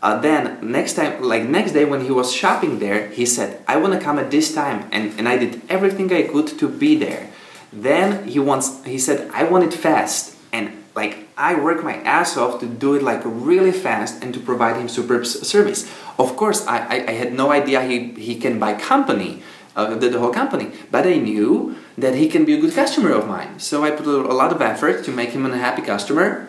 Uh, 0.00 0.20
then 0.20 0.58
next 0.62 0.92
time, 0.94 1.20
like 1.22 1.42
next 1.42 1.72
day 1.72 1.84
when 1.84 2.02
he 2.04 2.12
was 2.12 2.32
shopping 2.32 2.78
there, 2.78 3.08
he 3.08 3.26
said, 3.26 3.64
"I 3.66 3.76
want 3.76 3.92
to 3.94 3.98
come 3.98 4.18
at 4.20 4.30
this 4.30 4.54
time," 4.54 4.78
and 4.92 5.04
and 5.18 5.26
I 5.26 5.36
did 5.38 5.62
everything 5.68 6.12
I 6.12 6.22
could 6.32 6.46
to 6.60 6.68
be 6.68 6.94
there. 6.94 7.30
Then 7.72 8.28
he 8.28 8.38
wants, 8.38 8.84
he 8.84 8.98
said, 8.98 9.18
"I 9.32 9.42
want 9.50 9.64
it 9.64 9.74
fast," 9.74 10.36
and 10.52 10.70
like 10.94 11.25
I 11.36 11.54
work 11.54 11.84
my 11.84 11.96
ass 11.96 12.36
off 12.36 12.60
to 12.60 12.66
do 12.66 12.94
it 12.94 13.02
like 13.02 13.20
really 13.24 13.72
fast 13.72 14.22
and 14.22 14.32
to 14.32 14.40
provide 14.40 14.76
him 14.76 14.88
superb 14.88 15.26
service. 15.26 15.84
Of 16.18 16.34
course, 16.36 16.66
I, 16.66 16.78
I, 16.78 17.08
I 17.08 17.12
had 17.12 17.34
no 17.34 17.52
idea 17.52 17.82
he, 17.82 18.12
he 18.12 18.36
can 18.36 18.58
buy 18.58 18.72
company, 18.72 19.42
uh, 19.76 19.94
the, 19.96 20.08
the 20.08 20.18
whole 20.18 20.32
company, 20.32 20.72
but 20.90 21.06
I 21.06 21.16
knew 21.16 21.76
that 21.98 22.14
he 22.14 22.28
can 22.28 22.46
be 22.46 22.54
a 22.54 22.60
good 22.60 22.72
customer 22.72 23.12
of 23.12 23.28
mine. 23.28 23.58
So 23.58 23.84
I 23.84 23.90
put 23.90 24.06
a, 24.06 24.16
a 24.16 24.32
lot 24.32 24.50
of 24.50 24.62
effort 24.62 25.04
to 25.04 25.10
make 25.10 25.30
him 25.30 25.44
a 25.44 25.58
happy 25.58 25.82
customer, 25.82 26.48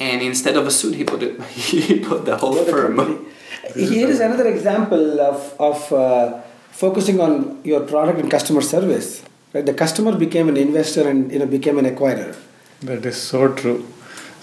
and 0.00 0.20
instead 0.20 0.56
of 0.56 0.66
a 0.66 0.70
suit, 0.72 0.96
he 0.96 1.04
put 1.04 1.22
it, 1.22 1.40
he 1.52 2.00
put 2.00 2.24
the 2.24 2.36
whole 2.36 2.56
What 2.56 2.68
firm. 2.68 3.26
Here 3.76 4.08
is 4.08 4.18
another 4.18 4.48
example 4.48 5.20
of, 5.20 5.54
of 5.60 5.92
uh, 5.92 6.40
focusing 6.72 7.20
on 7.20 7.60
your 7.62 7.80
product 7.82 8.18
and 8.18 8.28
customer 8.28 8.60
service. 8.60 9.22
Right? 9.52 9.64
The 9.64 9.74
customer 9.74 10.16
became 10.18 10.48
an 10.48 10.56
investor 10.56 11.08
and 11.08 11.30
you 11.30 11.38
know 11.38 11.46
became 11.46 11.78
an 11.78 11.84
acquirer. 11.84 12.36
That 12.80 13.06
is 13.06 13.16
so 13.16 13.54
true. 13.54 13.86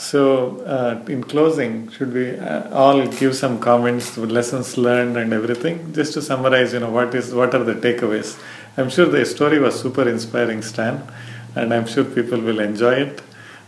So, 0.01 0.57
uh, 0.65 1.05
in 1.07 1.23
closing, 1.23 1.87
should 1.91 2.11
we 2.11 2.35
uh, 2.35 2.73
all 2.73 3.05
give 3.05 3.35
some 3.35 3.59
comments, 3.59 4.17
lessons 4.17 4.75
learned, 4.75 5.15
and 5.15 5.31
everything, 5.31 5.93
just 5.93 6.13
to 6.13 6.23
summarize? 6.23 6.73
You 6.73 6.79
know, 6.79 6.89
what 6.89 7.13
is 7.13 7.35
what 7.35 7.53
are 7.53 7.63
the 7.63 7.75
takeaways? 7.75 8.29
I'm 8.77 8.89
sure 8.89 9.05
the 9.05 9.23
story 9.27 9.59
was 9.59 9.79
super 9.79 10.09
inspiring, 10.09 10.63
Stan, 10.63 11.03
and 11.55 11.71
I'm 11.71 11.85
sure 11.85 12.03
people 12.03 12.41
will 12.41 12.59
enjoy 12.59 12.95
it. 12.95 13.21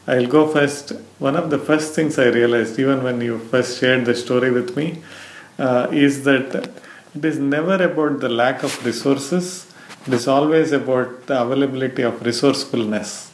I'll 0.07 0.25
go 0.25 0.47
first. 0.47 0.93
One 1.19 1.35
of 1.35 1.51
the 1.51 1.59
first 1.59 1.93
things 1.93 2.17
I 2.17 2.29
realized, 2.29 2.79
even 2.79 3.03
when 3.03 3.21
you 3.21 3.37
first 3.37 3.79
shared 3.79 4.05
the 4.05 4.15
story 4.15 4.49
with 4.49 4.75
me, 4.75 5.03
uh, 5.59 5.87
is 5.91 6.23
that 6.23 6.55
it 7.15 7.23
is 7.23 7.37
never 7.37 7.75
about 7.91 8.21
the 8.21 8.29
lack 8.29 8.63
of 8.63 8.83
resources. 8.83 9.71
It 10.07 10.13
is 10.13 10.27
always 10.27 10.71
about 10.71 11.27
the 11.27 11.39
availability 11.39 12.01
of 12.01 12.25
resourcefulness. 12.25 13.32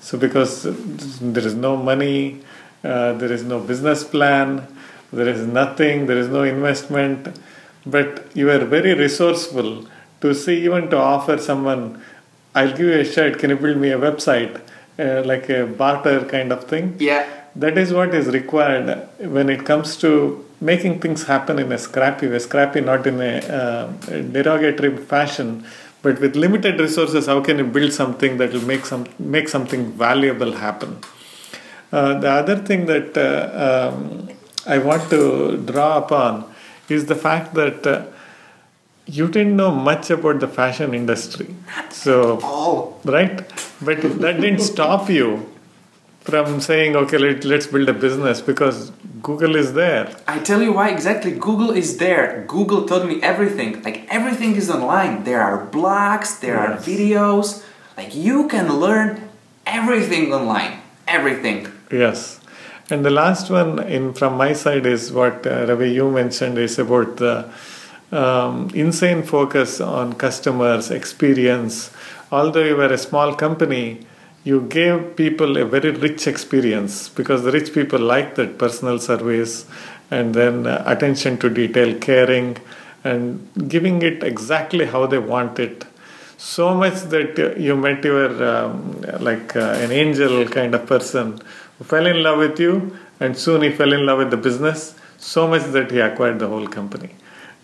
So, 0.00 0.18
because 0.18 0.62
there 1.20 1.46
is 1.46 1.54
no 1.54 1.76
money, 1.76 2.40
uh, 2.84 3.12
there 3.14 3.32
is 3.32 3.42
no 3.42 3.60
business 3.60 4.04
plan, 4.04 4.66
there 5.12 5.28
is 5.28 5.46
nothing, 5.46 6.06
there 6.06 6.18
is 6.18 6.28
no 6.28 6.42
investment, 6.42 7.38
but 7.84 8.26
you 8.34 8.50
are 8.50 8.64
very 8.64 8.94
resourceful 8.94 9.86
to 10.20 10.34
see, 10.34 10.64
even 10.64 10.90
to 10.90 10.96
offer 10.96 11.38
someone, 11.38 12.02
I'll 12.54 12.70
give 12.70 12.80
you 12.80 13.00
a 13.00 13.04
shirt, 13.04 13.38
can 13.38 13.50
you 13.50 13.56
build 13.56 13.78
me 13.78 13.90
a 13.90 13.98
website, 13.98 14.60
uh, 14.98 15.22
like 15.24 15.48
a 15.48 15.66
barter 15.66 16.24
kind 16.24 16.52
of 16.52 16.64
thing? 16.64 16.96
Yeah. 16.98 17.26
That 17.56 17.78
is 17.78 17.92
what 17.92 18.14
is 18.14 18.26
required 18.28 19.08
when 19.18 19.48
it 19.48 19.64
comes 19.64 19.96
to 19.98 20.44
making 20.60 21.00
things 21.00 21.24
happen 21.24 21.58
in 21.58 21.70
a 21.72 21.78
scrappy 21.78 22.28
way, 22.28 22.38
scrappy 22.38 22.80
not 22.80 23.06
in 23.06 23.20
a 23.20 23.38
uh, 23.38 23.86
derogatory 24.08 24.96
fashion, 24.96 25.64
but 26.02 26.20
with 26.20 26.36
limited 26.36 26.78
resources, 26.80 27.26
how 27.26 27.40
can 27.40 27.58
you 27.58 27.64
build 27.64 27.92
something 27.92 28.36
that 28.38 28.52
will 28.52 28.66
make 28.72 28.86
some 28.86 29.06
make 29.18 29.48
something 29.48 29.92
valuable 29.92 30.52
happen? 30.52 30.98
Uh, 31.92 32.18
the 32.20 32.30
other 32.30 32.56
thing 32.56 32.86
that 32.86 33.16
uh, 33.16 33.92
um, 33.94 34.28
I 34.66 34.78
want 34.78 35.08
to 35.10 35.56
draw 35.56 35.98
upon 35.98 36.44
is 36.88 37.06
the 37.06 37.14
fact 37.14 37.54
that 37.54 37.86
uh, 37.86 38.04
you 39.06 39.26
didn't 39.28 39.56
know 39.56 39.70
much 39.70 40.10
about 40.10 40.40
the 40.40 40.48
fashion 40.48 40.94
industry, 40.94 41.54
so 41.90 42.38
Oh. 42.42 42.94
right, 43.04 43.38
but 43.80 44.02
that 44.20 44.40
didn't 44.40 44.60
stop 44.60 45.08
you 45.08 45.28
from 46.28 46.60
saying, 46.60 46.94
okay, 46.94 47.16
let, 47.16 47.44
let's 47.44 47.66
build 47.66 47.88
a 47.88 47.94
business 47.94 48.42
because 48.42 48.90
Google 49.22 49.56
is 49.56 49.72
there. 49.72 50.14
I 50.26 50.38
tell 50.40 50.62
you 50.62 50.72
why 50.74 50.90
exactly. 50.90 51.32
Google 51.32 51.70
is 51.70 51.96
there. 51.96 52.44
Google 52.46 52.86
told 52.86 53.08
me 53.08 53.22
everything. 53.22 53.82
Like 53.82 54.06
everything 54.10 54.54
is 54.54 54.68
online. 54.68 55.24
There 55.24 55.40
are 55.40 55.66
blogs, 55.66 56.40
there 56.40 56.58
are 56.58 56.76
videos. 56.76 57.64
Like 57.96 58.14
you 58.14 58.46
can 58.48 58.66
learn 58.84 59.28
everything 59.66 60.34
online. 60.34 60.80
Everything. 61.06 61.66
Yes. 61.90 62.40
And 62.90 63.04
the 63.04 63.10
last 63.10 63.48
one 63.50 63.82
in 63.96 64.12
from 64.12 64.36
my 64.36 64.52
side 64.52 64.84
is 64.84 65.10
what 65.10 65.46
uh, 65.46 65.66
Ravi 65.66 65.92
you 65.92 66.10
mentioned 66.10 66.58
is 66.58 66.78
about 66.78 67.16
the 67.16 67.50
um, 68.12 68.70
insane 68.74 69.22
focus 69.22 69.80
on 69.80 70.12
customers 70.12 70.90
experience. 70.90 71.90
Although 72.30 72.64
you 72.64 72.76
were 72.76 72.92
a 72.92 72.98
small 72.98 73.34
company, 73.34 74.06
you 74.44 74.62
gave 74.62 75.16
people 75.16 75.56
a 75.56 75.64
very 75.64 75.90
rich 75.90 76.26
experience 76.26 77.08
because 77.08 77.42
the 77.42 77.52
rich 77.52 77.72
people 77.72 77.98
like 77.98 78.34
that 78.36 78.58
personal 78.58 78.98
service 78.98 79.66
and 80.10 80.34
then 80.34 80.66
uh, 80.66 80.82
attention 80.86 81.36
to 81.38 81.50
detail, 81.50 81.98
caring, 81.98 82.56
and 83.04 83.48
giving 83.68 84.02
it 84.02 84.22
exactly 84.22 84.86
how 84.86 85.06
they 85.06 85.18
want 85.18 85.58
it. 85.58 85.84
So 86.38 86.74
much 86.74 87.02
that 87.14 87.58
you 87.58 87.76
met 87.76 88.04
your 88.04 88.44
um, 88.44 89.00
like 89.20 89.56
uh, 89.56 89.84
an 89.84 89.90
angel 89.90 90.46
kind 90.46 90.74
of 90.74 90.86
person 90.86 91.40
who 91.78 91.84
fell 91.84 92.06
in 92.06 92.22
love 92.22 92.38
with 92.38 92.58
you 92.60 92.96
and 93.20 93.36
soon 93.36 93.62
he 93.62 93.70
fell 93.70 93.92
in 93.92 94.06
love 94.06 94.18
with 94.18 94.30
the 94.30 94.36
business. 94.36 94.94
So 95.18 95.48
much 95.48 95.64
that 95.72 95.90
he 95.90 95.98
acquired 95.98 96.38
the 96.38 96.46
whole 96.46 96.68
company 96.68 97.10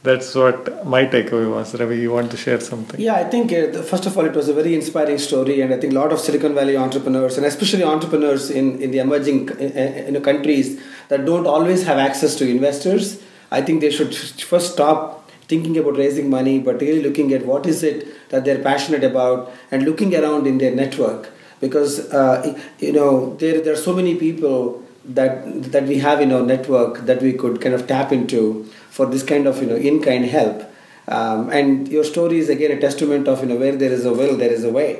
that's 0.05 0.35
what 0.35 0.87
my 0.87 1.07
takeaway 1.07 1.51
was. 1.51 1.75
Ravi 1.81 1.99
you 1.99 2.12
want 2.12 2.31
to 2.31 2.37
share 2.37 2.61
something? 2.61 3.01
Yeah, 3.01 3.14
I 3.14 3.25
think 3.25 3.53
uh, 3.53 3.83
first 3.83 4.05
of 4.05 4.17
all, 4.19 4.27
it 4.27 4.35
was 4.35 4.49
a 4.51 4.55
very 4.55 4.75
inspiring 4.75 5.19
story, 5.19 5.62
and 5.62 5.73
I 5.73 5.79
think 5.81 5.95
a 5.95 5.97
lot 5.97 6.12
of 6.12 6.21
Silicon 6.21 6.55
Valley 6.55 6.77
entrepreneurs, 6.77 7.38
and 7.38 7.47
especially 7.47 7.83
entrepreneurs 7.83 8.51
in, 8.51 8.83
in 8.83 8.90
the 8.90 8.99
emerging 8.99 9.51
uh, 9.51 9.55
uh, 9.55 10.11
you 10.12 10.21
countries 10.21 10.79
that 11.09 11.25
don't 11.25 11.47
always 11.47 11.85
have 11.85 11.97
access 11.97 12.37
to 12.37 12.49
investors, 12.49 13.23
I 13.51 13.62
think 13.62 13.81
they 13.81 13.90
should 13.90 14.14
first 14.14 14.75
stop 14.75 15.31
thinking 15.49 15.79
about 15.79 15.97
raising 15.97 16.29
money, 16.29 16.59
but 16.59 16.81
really 16.83 17.03
looking 17.03 17.33
at 17.33 17.47
what 17.47 17.67
is 17.67 17.83
it 17.83 18.07
that 18.29 18.45
they're 18.45 18.62
passionate 18.62 19.05
about, 19.05 19.51
and 19.71 19.85
looking 19.87 20.14
around 20.14 20.47
in 20.47 20.59
their 20.59 20.75
network, 20.75 21.31
because 21.61 22.12
uh, 22.12 22.59
you 22.79 22.93
know 22.93 23.37
there 23.37 23.62
there 23.62 23.73
are 23.73 23.85
so 23.88 23.95
many 23.95 24.17
people 24.17 24.83
that 25.07 25.73
that 25.73 25.85
we 25.85 25.99
have 25.99 26.21
in 26.21 26.31
our 26.31 26.43
network 26.43 27.07
that 27.07 27.23
we 27.23 27.33
could 27.33 27.61
kind 27.62 27.75
of 27.75 27.87
tap 27.87 28.12
into 28.12 28.69
for 28.97 29.07
this 29.07 29.25
kind 29.33 29.47
of 29.51 29.61
you 29.63 29.69
know 29.71 29.81
in 29.91 30.01
kind 30.03 30.25
help. 30.37 30.63
Um, 31.07 31.51
and 31.51 31.89
your 31.89 32.05
story 32.05 32.39
is 32.39 32.49
again 32.49 32.71
a 32.77 32.81
testament 32.81 33.29
of 33.29 33.43
you 33.43 33.49
know 33.51 33.57
where 33.57 33.77
there 33.83 33.93
is 33.93 34.05
a 34.05 34.13
will, 34.21 34.37
there 34.37 34.53
is 34.53 34.65
a 34.65 34.71
way. 34.71 34.91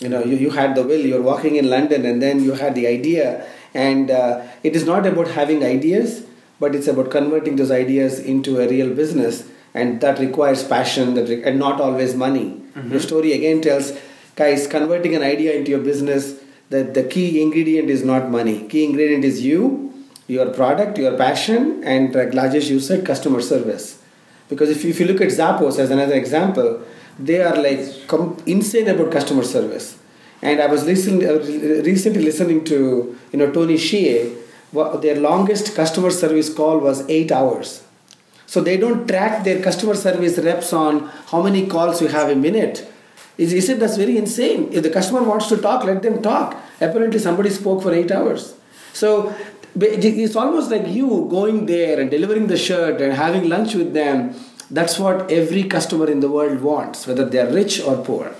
You 0.00 0.08
know, 0.08 0.22
you, 0.24 0.36
you 0.36 0.50
had 0.50 0.74
the 0.74 0.82
will. 0.82 1.00
You're 1.10 1.22
walking 1.22 1.56
in 1.56 1.70
London, 1.70 2.04
and 2.04 2.20
then 2.20 2.42
you 2.42 2.54
had 2.54 2.74
the 2.74 2.86
idea. 2.88 3.46
And 3.72 4.10
uh, 4.10 4.42
it 4.62 4.74
is 4.74 4.84
not 4.84 5.06
about 5.06 5.28
having 5.28 5.62
ideas, 5.64 6.24
but 6.58 6.74
it's 6.74 6.88
about 6.88 7.10
converting 7.10 7.56
those 7.56 7.70
ideas 7.70 8.18
into 8.18 8.58
a 8.60 8.68
real 8.68 8.92
business, 8.94 9.48
and 9.74 10.00
that 10.00 10.18
requires 10.18 10.64
passion, 10.64 11.14
that 11.14 11.28
re- 11.28 11.42
and 11.44 11.58
not 11.58 11.80
always 11.80 12.14
money. 12.16 12.48
Your 12.90 13.00
story 13.00 13.32
again 13.32 13.60
tells, 13.60 13.92
guys, 14.34 14.66
converting 14.66 15.14
an 15.14 15.22
idea 15.22 15.52
into 15.52 15.70
your 15.70 15.80
business. 15.80 16.40
That 16.70 16.94
the 16.94 17.02
key 17.04 17.40
ingredient 17.42 17.90
is 17.90 18.02
not 18.02 18.30
money. 18.30 18.66
Key 18.66 18.84
ingredient 18.86 19.24
is 19.30 19.42
you, 19.42 19.91
your 20.26 20.50
product, 20.50 20.98
your 20.98 21.16
passion, 21.16 21.82
and 21.84 22.14
like 22.14 22.30
Rajesh, 22.30 22.70
you 22.70 22.80
said, 22.80 23.04
customer 23.04 23.40
service. 23.40 24.02
Because 24.48 24.70
if 24.70 24.84
you, 24.84 24.90
if 24.90 25.00
you 25.00 25.06
look 25.06 25.20
at 25.20 25.28
Zappos 25.28 25.78
as 25.78 25.90
another 25.90 26.14
example, 26.14 26.82
they 27.18 27.40
are 27.42 27.56
like 27.56 28.06
com- 28.06 28.36
insane 28.46 28.88
about 28.88 29.10
customer 29.12 29.42
service. 29.42 29.98
And 30.40 30.60
I 30.60 30.66
was 30.66 30.84
listening, 30.84 31.24
uh, 31.28 31.34
recently 31.84 32.22
listening 32.22 32.64
to 32.64 33.16
you 33.32 33.38
know 33.38 33.50
Tony 33.50 33.74
Hsieh. 33.74 34.38
Their 35.02 35.16
longest 35.16 35.74
customer 35.74 36.10
service 36.10 36.52
call 36.52 36.78
was 36.78 37.08
eight 37.08 37.30
hours. 37.30 37.82
So 38.46 38.60
they 38.60 38.76
don't 38.76 39.06
track 39.06 39.44
their 39.44 39.62
customer 39.62 39.94
service 39.94 40.38
reps 40.38 40.72
on 40.72 41.08
how 41.26 41.42
many 41.42 41.66
calls 41.66 42.00
you 42.00 42.08
have 42.08 42.30
a 42.30 42.34
minute. 42.34 42.86
He 43.36 43.60
said 43.60 43.80
that's 43.80 43.96
very 43.96 44.16
insane. 44.16 44.68
If 44.72 44.82
the 44.82 44.90
customer 44.90 45.22
wants 45.22 45.48
to 45.48 45.56
talk, 45.56 45.84
let 45.84 46.02
them 46.02 46.22
talk. 46.22 46.56
Apparently 46.80 47.18
somebody 47.18 47.50
spoke 47.50 47.82
for 47.82 47.92
eight 47.92 48.10
hours. 48.10 48.54
So 48.92 49.34
it's 49.74 50.36
almost 50.36 50.70
like 50.70 50.86
you 50.86 51.26
going 51.30 51.66
there 51.66 52.00
and 52.00 52.10
delivering 52.10 52.46
the 52.46 52.58
shirt 52.58 53.00
and 53.00 53.12
having 53.12 53.48
lunch 53.48 53.74
with 53.74 53.92
them. 53.94 54.34
That's 54.70 54.98
what 54.98 55.30
every 55.30 55.64
customer 55.64 56.10
in 56.10 56.20
the 56.20 56.30
world 56.30 56.60
wants, 56.60 57.06
whether 57.06 57.24
they 57.24 57.38
are 57.40 57.52
rich 57.52 57.80
or 57.80 57.96
poor. 58.02 58.34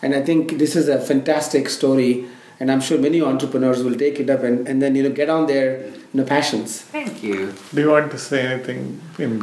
And 0.00 0.14
I 0.14 0.22
think 0.22 0.58
this 0.58 0.76
is 0.76 0.88
a 0.88 1.00
fantastic 1.00 1.68
story, 1.68 2.26
and 2.58 2.70
I'm 2.70 2.80
sure 2.80 2.98
many 2.98 3.20
entrepreneurs 3.20 3.82
will 3.82 3.96
take 3.96 4.18
it 4.20 4.30
up 4.30 4.42
and, 4.42 4.66
and 4.68 4.82
then 4.82 4.94
you 4.94 5.02
know 5.04 5.10
get 5.10 5.28
on 5.28 5.46
their 5.46 5.86
you 5.86 5.94
know, 6.14 6.24
passions. 6.24 6.82
Thank 6.82 7.22
you. 7.22 7.54
do 7.72 7.80
you 7.80 7.90
want 7.90 8.10
to 8.10 8.18
say 8.18 8.42
anything 8.46 9.00
in 9.18 9.42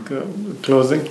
closing 0.62 1.10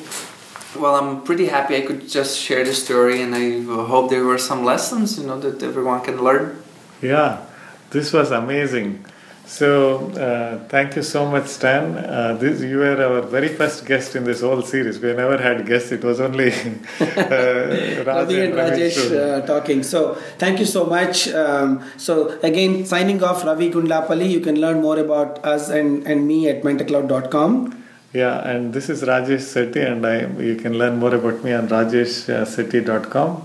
Well, 0.79 0.97
I'm 0.97 1.23
pretty 1.23 1.47
happy 1.47 1.77
I 1.77 1.81
could 1.81 2.07
just 2.09 2.39
share 2.39 2.65
the 2.65 2.75
story, 2.75 3.23
and 3.23 3.35
I 3.35 3.63
hope 3.87 4.11
there 4.11 4.25
were 4.25 4.39
some 4.39 4.65
lessons, 4.65 5.19
you 5.19 5.27
know, 5.27 5.41
that 5.41 5.63
everyone 5.63 6.03
can 6.03 6.23
learn. 6.23 6.63
Yeah, 7.01 7.45
this 7.91 8.13
was 8.13 8.31
amazing. 8.31 9.05
So, 9.49 10.11
uh, 10.11 10.69
thank 10.69 10.95
you 10.95 11.03
so 11.03 11.25
much, 11.25 11.47
Stan. 11.47 11.97
Uh, 11.97 12.35
this, 12.35 12.61
you 12.61 12.77
were 12.77 13.03
our 13.03 13.23
very 13.23 13.49
first 13.49 13.87
guest 13.87 14.15
in 14.15 14.25
this 14.25 14.43
whole 14.43 14.61
series. 14.61 15.01
We 15.01 15.15
never 15.15 15.39
had 15.39 15.67
guests, 15.67 15.91
it 15.91 16.05
was 16.05 16.21
only 16.21 16.53
uh, 17.01 18.05
Ravi 18.07 18.41
and 18.45 18.53
Rajesh 18.53 18.99
uh, 19.19 19.47
talking. 19.47 19.83
So 19.83 20.17
thank 20.37 20.61
you 20.61 20.67
so 20.67 20.85
much. 20.85 21.29
Um, 21.29 21.83
so 21.97 22.39
again, 22.43 22.85
signing 22.85 23.23
off, 23.23 23.43
Ravi 23.43 23.71
Gundlapalli. 23.71 24.29
You 24.31 24.41
can 24.41 24.61
learn 24.61 24.83
more 24.83 24.99
about 24.99 25.43
us 25.47 25.71
and, 25.71 26.07
and 26.07 26.29
me 26.29 26.51
at 26.51 26.63
mentorcloud.com. 26.63 27.85
Yeah, 28.13 28.47
and 28.47 28.75
this 28.75 28.91
is 28.91 29.03
Rajesh 29.03 29.47
Sethi, 29.55 29.91
and 29.91 30.07
I, 30.07 30.27
you 30.43 30.57
can 30.57 30.77
learn 30.77 30.99
more 30.99 31.15
about 31.15 31.43
me 31.43 31.55
on 31.55 31.69
rajeshsethi.com. 31.69 33.45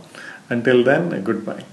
Until 0.50 0.84
then, 0.84 1.24
goodbye. 1.24 1.64